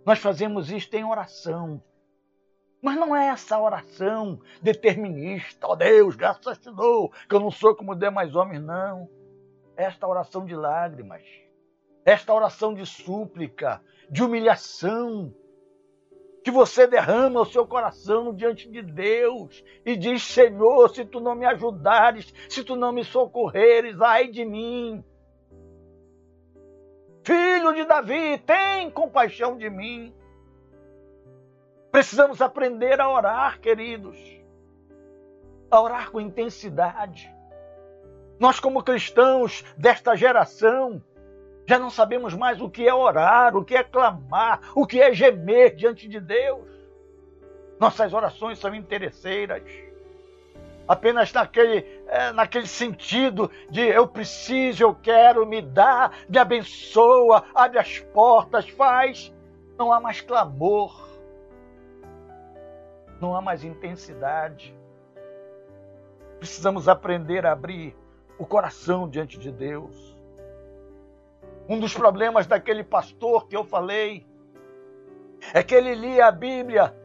[0.03, 1.79] Nós fazemos isto em oração.
[2.81, 7.49] Mas não é essa oração determinista, ó oh Deus, graças te dou, que eu não
[7.49, 9.09] sou como demais homens, não.
[9.75, 11.23] Esta oração de lágrimas,
[12.05, 15.33] esta oração de súplica, de humilhação,
[16.47, 21.35] que você derrama o seu coração diante de Deus e diz: Senhor, se tu não
[21.35, 25.03] me ajudares, se tu não me socorreres, ai de mim.
[27.25, 30.15] Filho de Davi, tem compaixão de mim.
[31.97, 34.19] Precisamos aprender a orar, queridos,
[35.71, 37.27] a orar com intensidade.
[38.39, 41.01] Nós, como cristãos desta geração,
[41.65, 45.11] já não sabemos mais o que é orar, o que é clamar, o que é
[45.11, 46.69] gemer diante de Deus.
[47.79, 49.63] Nossas orações são interesseiras.
[50.87, 57.79] Apenas naquele, é, naquele sentido de eu preciso, eu quero, me dá, me abençoa, abre
[57.79, 59.33] as portas, faz.
[59.79, 61.06] Não há mais clamor.
[63.19, 64.75] Não há mais intensidade.
[66.39, 67.95] Precisamos aprender a abrir
[68.37, 70.17] o coração diante de Deus
[71.69, 74.25] um dos problemas daquele pastor que eu falei
[75.53, 76.95] é que ele lia a Bíblia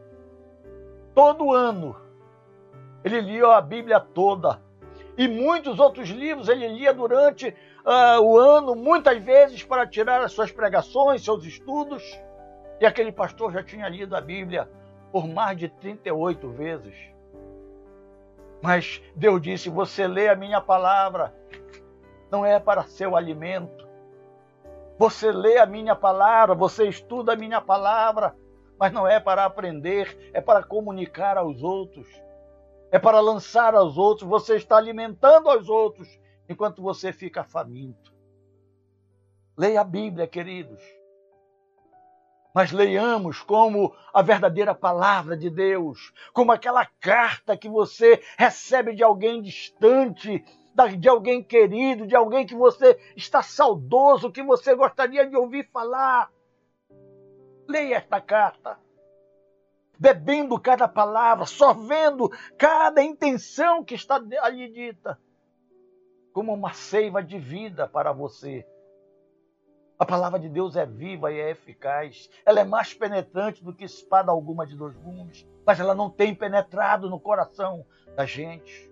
[1.13, 1.95] todo ano.
[3.03, 4.61] Ele lia a Bíblia toda.
[5.17, 10.31] E muitos outros livros ele lia durante uh, o ano, muitas vezes para tirar as
[10.31, 12.01] suas pregações, seus estudos.
[12.79, 14.67] E aquele pastor já tinha lido a Bíblia
[15.13, 16.95] por mais de 38 vezes.
[18.63, 21.31] Mas Deus disse: Você lê a minha palavra,
[22.31, 23.87] não é para seu alimento,
[24.97, 28.35] você lê a minha palavra, você estuda a minha palavra,
[28.79, 32.07] mas não é para aprender, é para comunicar aos outros,
[32.89, 34.27] é para lançar aos outros.
[34.27, 36.09] Você está alimentando aos outros
[36.49, 38.11] enquanto você fica faminto.
[39.55, 40.81] Leia a Bíblia, queridos.
[42.53, 49.03] Mas leiamos como a verdadeira palavra de Deus, como aquela carta que você recebe de
[49.03, 50.43] alguém distante
[50.97, 56.31] de alguém querido, de alguém que você está saudoso, que você gostaria de ouvir falar.
[57.67, 58.79] Leia esta carta.
[59.99, 65.19] Bebendo cada palavra, sorvendo cada intenção que está ali dita,
[66.33, 68.67] como uma seiva de vida para você.
[70.03, 72.29] A palavra de Deus é viva e é eficaz.
[72.45, 76.35] Ela é mais penetrante do que espada alguma de dois gumes, mas ela não tem
[76.35, 78.91] penetrado no coração da gente.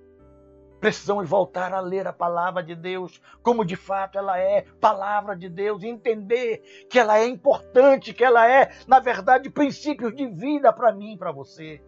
[0.79, 5.49] Precisamos voltar a ler a palavra de Deus como de fato ela é, palavra de
[5.49, 10.71] Deus, e entender que ela é importante, que ela é, na verdade, princípios de vida
[10.71, 11.83] para mim e para você.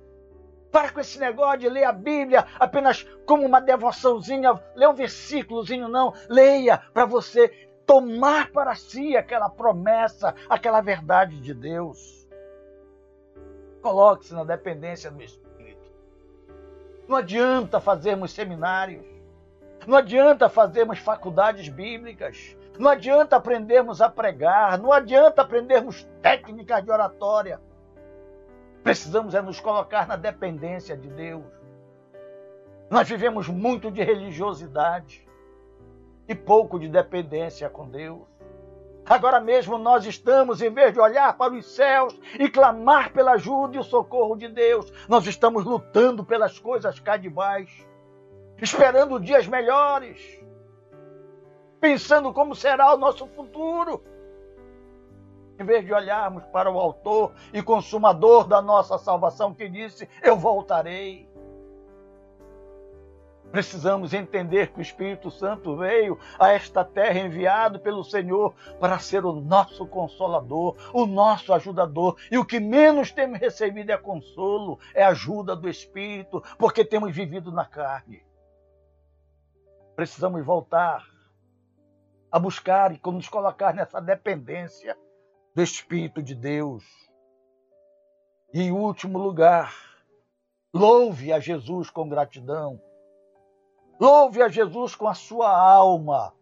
[0.70, 5.88] Para com esse negócio de ler a Bíblia apenas como uma devoçãozinha, ler um versículozinho,
[5.88, 6.14] não.
[6.28, 12.28] Leia para você tomar para si aquela promessa, aquela verdade de Deus.
[13.82, 15.92] Coloque-se na dependência do Espírito.
[17.08, 19.06] Não adianta fazermos seminários,
[19.86, 26.90] não adianta fazermos faculdades bíblicas, não adianta aprendermos a pregar, não adianta aprendermos técnicas de
[26.90, 27.60] oratória.
[28.82, 31.46] Precisamos é nos colocar na dependência de Deus.
[32.90, 35.28] Nós vivemos muito de religiosidade
[36.34, 38.22] e pouco de dependência com Deus.
[39.06, 43.76] Agora mesmo nós estamos, em vez de olhar para os céus e clamar pela ajuda
[43.76, 47.86] e o socorro de Deus, nós estamos lutando pelas coisas cá de baixo,
[48.62, 50.20] esperando dias melhores,
[51.80, 54.04] pensando como será o nosso futuro.
[55.60, 60.36] Em vez de olharmos para o Autor e Consumador da nossa salvação, que disse: Eu
[60.36, 61.30] voltarei.
[63.54, 69.24] Precisamos entender que o Espírito Santo veio a esta terra enviado pelo Senhor para ser
[69.26, 72.18] o nosso consolador, o nosso ajudador.
[72.32, 77.52] E o que menos temos recebido é consolo, é ajuda do Espírito, porque temos vivido
[77.52, 78.26] na carne.
[79.96, 81.06] Precisamos voltar
[82.32, 84.98] a buscar e nos colocar nessa dependência
[85.54, 86.84] do Espírito de Deus.
[88.52, 89.76] E em último lugar,
[90.74, 92.82] louve a Jesus com gratidão
[94.00, 96.34] Louve a Jesus com a sua alma.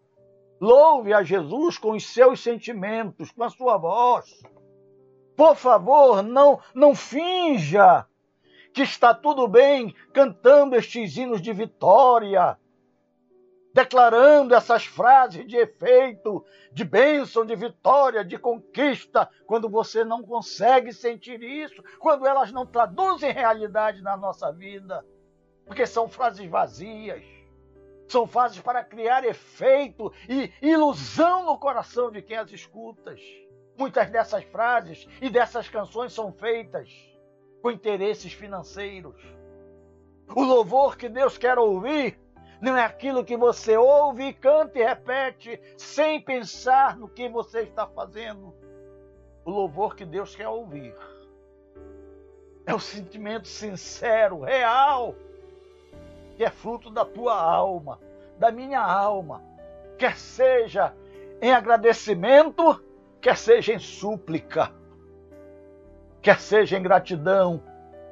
[0.60, 4.42] Louve a Jesus com os seus sentimentos, com a sua voz.
[5.36, 8.06] Por favor, não, não finja
[8.74, 12.58] que está tudo bem cantando estes hinos de vitória,
[13.74, 20.94] declarando essas frases de efeito, de bênção, de vitória, de conquista, quando você não consegue
[20.94, 25.06] sentir isso, quando elas não traduzem realidade na nossa vida,
[25.66, 27.41] porque são frases vazias.
[28.12, 33.16] São frases para criar efeito e ilusão no coração de quem as escuta.
[33.78, 36.90] Muitas dessas frases e dessas canções são feitas
[37.62, 39.16] com interesses financeiros.
[40.28, 42.20] O louvor que Deus quer ouvir
[42.60, 47.88] não é aquilo que você ouve, canta e repete sem pensar no que você está
[47.88, 48.54] fazendo.
[49.46, 50.94] O louvor que Deus quer ouvir
[52.66, 55.16] é o sentimento sincero, real,
[56.42, 58.00] que é fruto da tua alma,
[58.40, 59.44] da minha alma,
[59.96, 60.92] quer seja
[61.40, 62.84] em agradecimento,
[63.22, 64.72] quer seja em súplica,
[66.20, 67.62] quer seja em gratidão,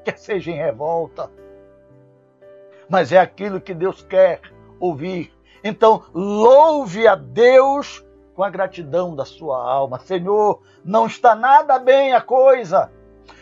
[0.05, 1.32] quer seja em revolta
[2.88, 4.41] mas é aquilo que Deus quer
[4.80, 5.34] ouvir.
[5.63, 8.05] Então, louve a Deus
[8.36, 9.99] com a gratidão da sua alma.
[10.01, 12.91] Senhor, não está nada bem a coisa.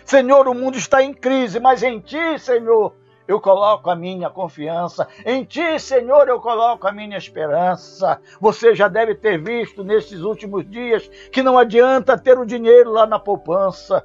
[0.06, 2.94] Senhor, o mundo está em crise, mas em Ti, Senhor,
[3.28, 5.08] eu coloco a minha confiança.
[5.26, 8.22] Em Ti, Senhor, eu coloco a minha esperança.
[8.40, 13.06] Você já deve ter visto nesses últimos dias que não adianta ter o dinheiro lá
[13.06, 14.04] na poupança,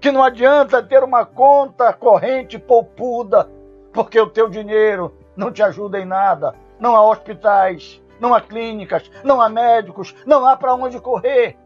[0.00, 3.50] que não adianta ter uma conta corrente poupuda,
[3.92, 6.54] porque o teu dinheiro não te ajuda em nada.
[6.78, 11.56] Não há hospitais, não há clínicas, não há médicos, não há para onde correr.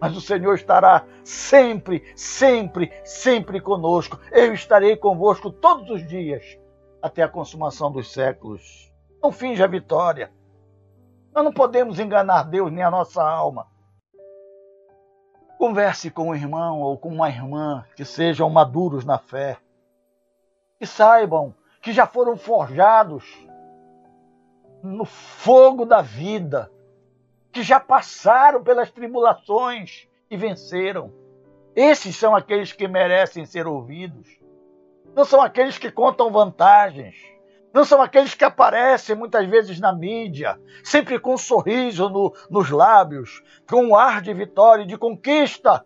[0.00, 4.18] Mas o Senhor estará sempre, sempre, sempre conosco.
[4.30, 6.58] Eu estarei convosco todos os dias,
[7.00, 8.92] até a consumação dos séculos.
[9.22, 10.30] Não finja a vitória.
[11.34, 13.66] Nós não podemos enganar Deus nem a nossa alma.
[15.58, 19.56] Converse com um irmão ou com uma irmã que sejam maduros na fé
[20.78, 23.24] e saibam que já foram forjados
[24.82, 26.70] no fogo da vida,
[27.56, 31.10] que já passaram pelas tribulações e venceram.
[31.74, 34.28] Esses são aqueles que merecem ser ouvidos.
[35.14, 37.14] Não são aqueles que contam vantagens.
[37.72, 42.68] Não são aqueles que aparecem muitas vezes na mídia, sempre com um sorriso no, nos
[42.68, 45.82] lábios, com um ar de vitória e de conquista,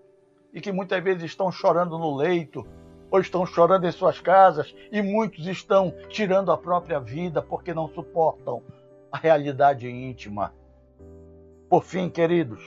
[0.53, 2.67] e que muitas vezes estão chorando no leito,
[3.13, 7.87] ou estão chorando em suas casas e muitos estão tirando a própria vida porque não
[7.87, 8.61] suportam
[9.13, 10.53] a realidade íntima.
[11.71, 12.61] Por fim, queridos,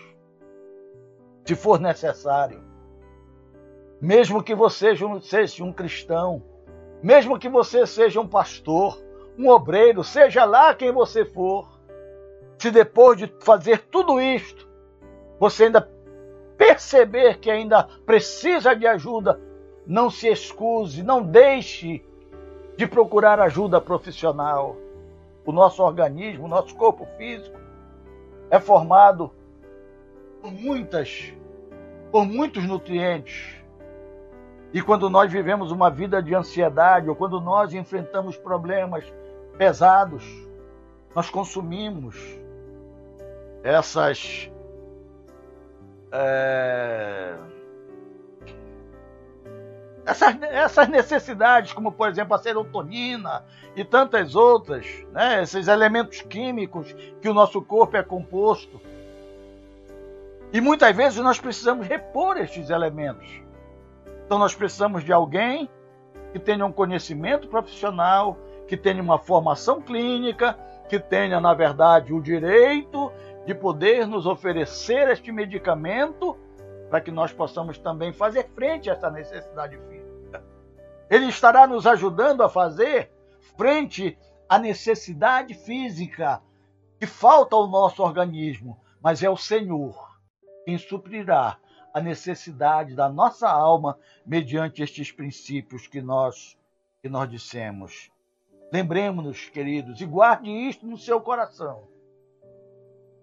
[1.43, 2.63] se for necessário,
[3.99, 6.41] mesmo que você seja um cristão,
[7.03, 8.97] mesmo que você seja um pastor,
[9.37, 11.67] um obreiro, seja lá quem você for,
[12.57, 14.69] se depois de fazer tudo isto,
[15.37, 15.81] você ainda
[16.57, 19.37] perceber que ainda precisa de ajuda,
[19.85, 22.01] não se excuse, não deixe
[22.77, 24.77] de procurar ajuda profissional.
[25.45, 27.62] O nosso organismo, o nosso corpo físico
[28.53, 29.31] é formado
[30.39, 31.33] por muitas
[32.11, 33.55] por muitos nutrientes.
[34.71, 39.11] E quando nós vivemos uma vida de ansiedade ou quando nós enfrentamos problemas
[39.57, 40.23] pesados,
[41.15, 42.15] nós consumimos
[43.63, 44.51] essas
[46.11, 47.35] é,
[50.05, 53.43] essas, essas necessidades, como por exemplo a serotonina
[53.75, 58.81] e tantas outras, né, esses elementos químicos que o nosso corpo é composto.
[60.51, 63.41] E muitas vezes nós precisamos repor estes elementos.
[64.25, 65.69] Então nós precisamos de alguém
[66.31, 68.37] que tenha um conhecimento profissional,
[68.67, 70.57] que tenha uma formação clínica,
[70.89, 73.11] que tenha, na verdade, o direito
[73.45, 76.37] de poder nos oferecer este medicamento
[76.89, 79.92] para que nós possamos também fazer frente a essa necessidade física.
[81.13, 83.11] Ele estará nos ajudando a fazer
[83.55, 84.17] frente
[84.49, 86.41] à necessidade física
[86.99, 89.95] que falta ao nosso organismo, mas é o Senhor
[90.65, 91.59] quem suprirá
[91.93, 96.57] a necessidade da nossa alma mediante estes princípios que nós
[96.99, 98.11] que nós dissemos.
[98.71, 101.87] Lembremos-nos, queridos, e guarde isto no seu coração,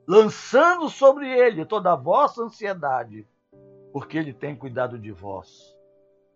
[0.06, 3.26] lançando sobre ele toda a vossa ansiedade,
[3.92, 5.79] porque Ele tem cuidado de vós.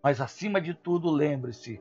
[0.04, 1.80] Mas acima de tudo, lembre-se: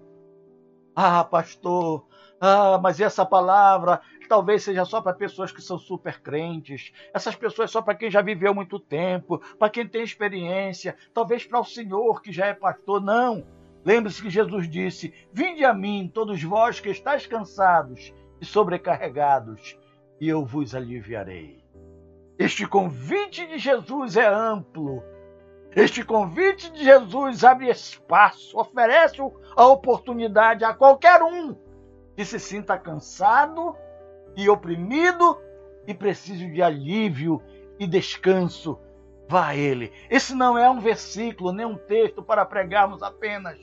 [0.96, 2.08] ah, pastor,
[2.40, 4.00] ah, mas essa palavra
[4.30, 8.22] talvez seja só para pessoas que são super crentes, essas pessoas só para quem já
[8.22, 13.02] viveu muito tempo, para quem tem experiência, talvez para o Senhor que já é pastor.
[13.02, 13.46] Não!
[13.84, 19.78] Lembre-se que Jesus disse: Vinde a mim, todos vós que estáis cansados e sobrecarregados,
[20.22, 21.62] e eu vos aliviarei.
[22.40, 25.04] Este convite de Jesus é amplo.
[25.76, 29.18] Este convite de Jesus abre espaço, oferece
[29.56, 31.56] a oportunidade a qualquer um
[32.16, 33.76] que se sinta cansado
[34.36, 35.40] e oprimido
[35.88, 37.42] e precise de alívio
[37.80, 38.80] e descanso.
[39.28, 39.92] Vá a Ele.
[40.12, 43.58] Esse não é um versículo, nem um texto para pregarmos apenas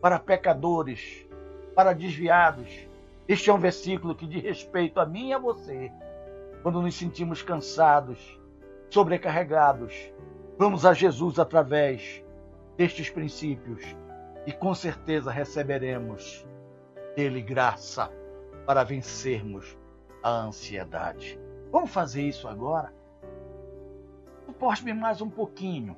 [0.00, 1.26] para pecadores,
[1.76, 2.88] para desviados.
[3.28, 5.92] Este é um versículo que diz respeito a mim e a você.
[6.62, 8.18] Quando nos sentimos cansados,
[8.88, 9.94] sobrecarregados,
[10.60, 12.22] vamos a Jesus através
[12.76, 13.82] destes princípios
[14.44, 16.46] e com certeza receberemos
[17.16, 18.12] dele graça
[18.66, 19.74] para vencermos
[20.22, 21.40] a ansiedade.
[21.72, 22.92] Vamos fazer isso agora?
[24.44, 25.96] Suporte-me mais um pouquinho.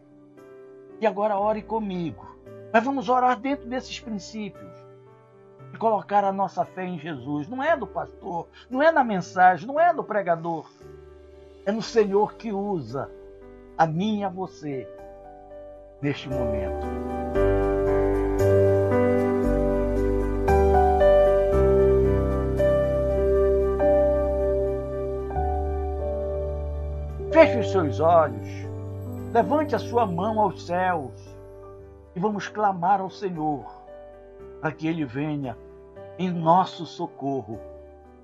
[1.01, 2.25] E agora ore comigo.
[2.73, 4.73] Mas vamos orar dentro desses princípios.
[5.75, 7.49] E colocar a nossa fé em Jesus.
[7.49, 10.71] Não é do pastor, não é na mensagem, não é do pregador.
[11.67, 13.11] É no Senhor que usa
[13.83, 14.89] a mim e a você
[16.01, 16.87] neste momento.
[27.33, 28.49] Feche os seus olhos,
[29.33, 31.37] levante a sua mão aos céus
[32.15, 33.65] e vamos clamar ao Senhor
[34.61, 35.59] para que Ele venha
[36.17, 37.59] em nosso socorro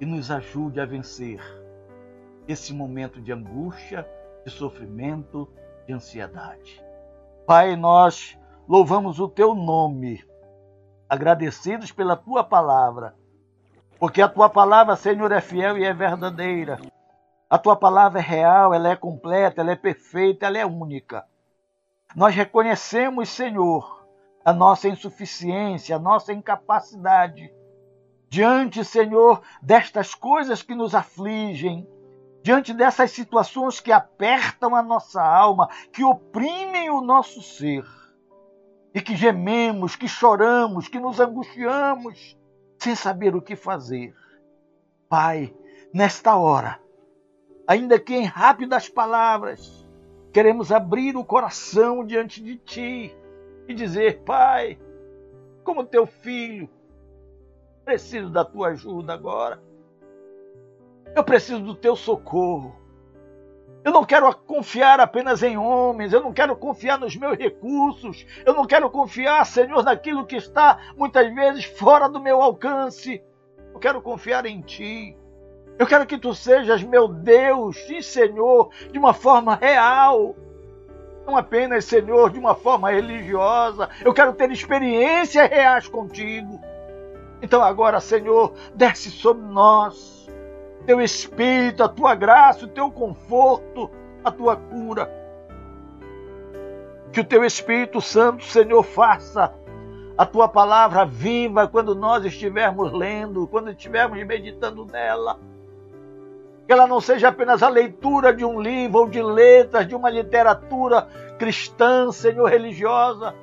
[0.00, 1.40] e nos ajude a vencer
[2.46, 4.08] esse momento de angústia,
[4.48, 5.48] de sofrimento,
[5.86, 6.82] de ansiedade.
[7.46, 10.24] Pai, nós louvamos o teu nome,
[11.08, 13.14] agradecidos pela tua palavra,
[13.98, 16.78] porque a tua palavra, Senhor, é fiel e é verdadeira.
[17.48, 21.24] A tua palavra é real, ela é completa, ela é perfeita, ela é única.
[22.14, 24.06] Nós reconhecemos, Senhor,
[24.44, 27.52] a nossa insuficiência, a nossa incapacidade.
[28.28, 31.88] Diante, Senhor, destas coisas que nos afligem,
[32.48, 37.84] diante dessas situações que apertam a nossa alma, que oprimem o nosso ser,
[38.94, 42.38] e que gememos, que choramos, que nos angustiamos,
[42.78, 44.16] sem saber o que fazer.
[45.10, 45.54] Pai,
[45.92, 46.80] nesta hora,
[47.66, 49.86] ainda que em rápidas palavras,
[50.32, 53.14] queremos abrir o coração diante de Ti
[53.68, 54.80] e dizer: Pai,
[55.62, 56.66] como teu filho,
[57.84, 59.67] preciso da tua ajuda agora.
[61.14, 62.74] Eu preciso do teu socorro.
[63.84, 68.52] Eu não quero confiar apenas em homens, eu não quero confiar nos meus recursos, eu
[68.52, 73.22] não quero confiar, Senhor, naquilo que está muitas vezes fora do meu alcance.
[73.72, 75.16] Eu quero confiar em Ti.
[75.78, 80.34] Eu quero que tu sejas meu Deus e Senhor de uma forma real.
[81.24, 83.88] Não apenas, Senhor, de uma forma religiosa.
[84.04, 86.60] Eu quero ter experiências reais contigo.
[87.40, 90.17] Então agora, Senhor, desce sobre nós
[90.88, 93.90] teu espírito, a tua graça, o teu conforto,
[94.24, 95.12] a tua cura.
[97.12, 99.52] Que o teu Espírito Santo, Senhor, faça
[100.16, 105.38] a tua palavra viva quando nós estivermos lendo, quando estivermos meditando nela
[106.66, 110.10] que ela não seja apenas a leitura de um livro ou de letras, de uma
[110.10, 111.08] literatura
[111.38, 113.34] cristã, Senhor, religiosa,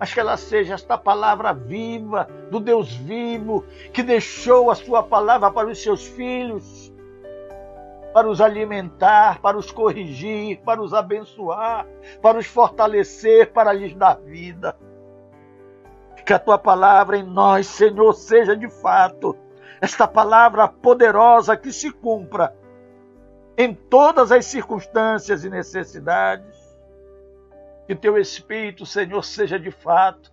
[0.00, 5.50] mas que ela seja esta palavra viva do Deus vivo, que deixou a sua palavra
[5.50, 6.90] para os seus filhos,
[8.14, 11.86] para os alimentar, para os corrigir, para os abençoar,
[12.22, 14.74] para os fortalecer, para lhes dar vida.
[16.24, 19.36] Que a tua palavra em nós, Senhor, seja de fato
[19.82, 22.56] esta palavra poderosa que se cumpra
[23.58, 26.49] em todas as circunstâncias e necessidades.
[27.90, 30.30] Que teu Espírito, Senhor, seja de fato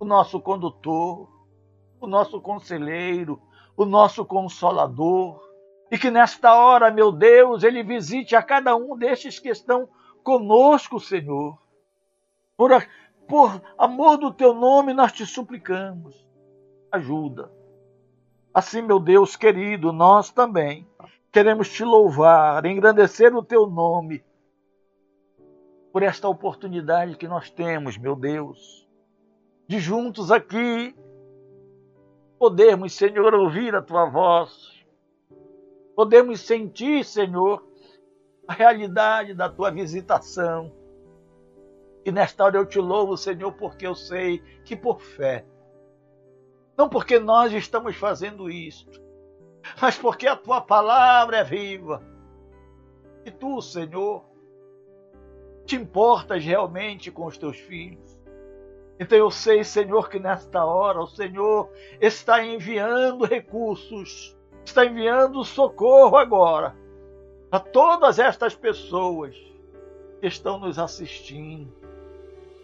[0.00, 1.30] o nosso condutor,
[2.00, 3.40] o nosso conselheiro,
[3.76, 5.40] o nosso consolador.
[5.88, 9.88] E que nesta hora, meu Deus, ele visite a cada um destes que estão
[10.24, 11.56] conosco, Senhor.
[12.56, 12.70] Por,
[13.28, 16.26] por amor do teu nome, nós te suplicamos.
[16.90, 17.52] Ajuda
[18.52, 20.84] Assim, meu Deus querido, nós também
[21.30, 24.24] queremos te louvar, engrandecer o teu nome
[25.96, 28.86] por esta oportunidade que nós temos, meu Deus,
[29.66, 30.94] de juntos aqui
[32.38, 34.84] podermos, Senhor, ouvir a tua voz,
[35.94, 37.66] podemos sentir, Senhor,
[38.46, 40.70] a realidade da tua visitação.
[42.04, 45.46] E nesta hora eu te louvo, Senhor, porque eu sei que por fé
[46.76, 49.00] não porque nós estamos fazendo isto,
[49.80, 52.02] mas porque a tua palavra é viva.
[53.24, 54.35] E tu, Senhor,
[55.66, 58.16] te importas realmente com os teus filhos.
[58.98, 61.68] Então eu sei, Senhor, que nesta hora o Senhor
[62.00, 66.74] está enviando recursos, está enviando socorro agora
[67.50, 69.36] a todas estas pessoas
[70.20, 71.72] que estão nos assistindo,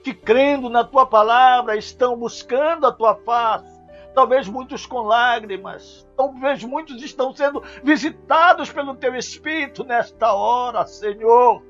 [0.03, 3.83] que crendo na tua palavra estão buscando a tua face.
[4.15, 11.63] Talvez muitos com lágrimas, talvez muitos estão sendo visitados pelo teu Espírito nesta hora, Senhor.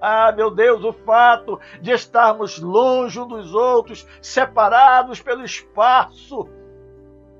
[0.00, 6.48] Ah, meu Deus, o fato de estarmos longe uns dos outros, separados pelo espaço,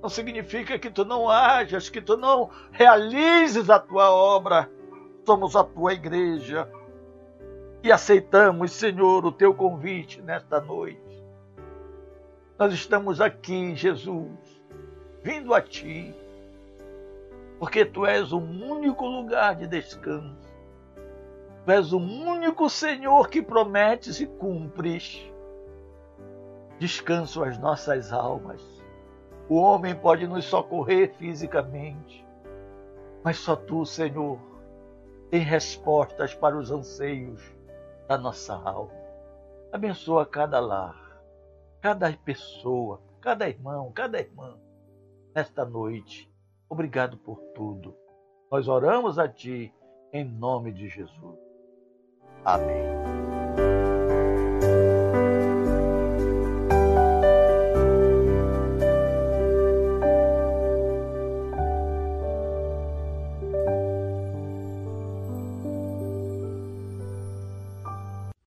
[0.03, 4.71] não significa que tu não hajas, que tu não realizes a tua obra.
[5.27, 6.71] Somos a tua igreja
[7.83, 11.01] e aceitamos, Senhor, o teu convite nesta noite.
[12.59, 14.63] Nós estamos aqui, Jesus,
[15.23, 16.15] vindo a ti,
[17.59, 20.45] porque tu és o único lugar de descanso.
[21.67, 25.31] Tu és o único Senhor que prometes e cumpres.
[26.79, 28.77] Descanso às nossas almas
[29.49, 32.27] o homem pode nos socorrer fisicamente,
[33.23, 34.41] mas só tu, Senhor,
[35.31, 37.41] tem respostas para os anseios
[38.09, 38.91] da nossa alma.
[39.71, 41.21] Abençoa cada lar,
[41.81, 44.59] cada pessoa, cada irmão, cada irmã,
[45.33, 46.29] nesta noite.
[46.69, 47.97] Obrigado por tudo.
[48.51, 49.73] Nós oramos a Ti
[50.12, 51.45] em nome de Jesus.
[52.47, 53.16] Amém.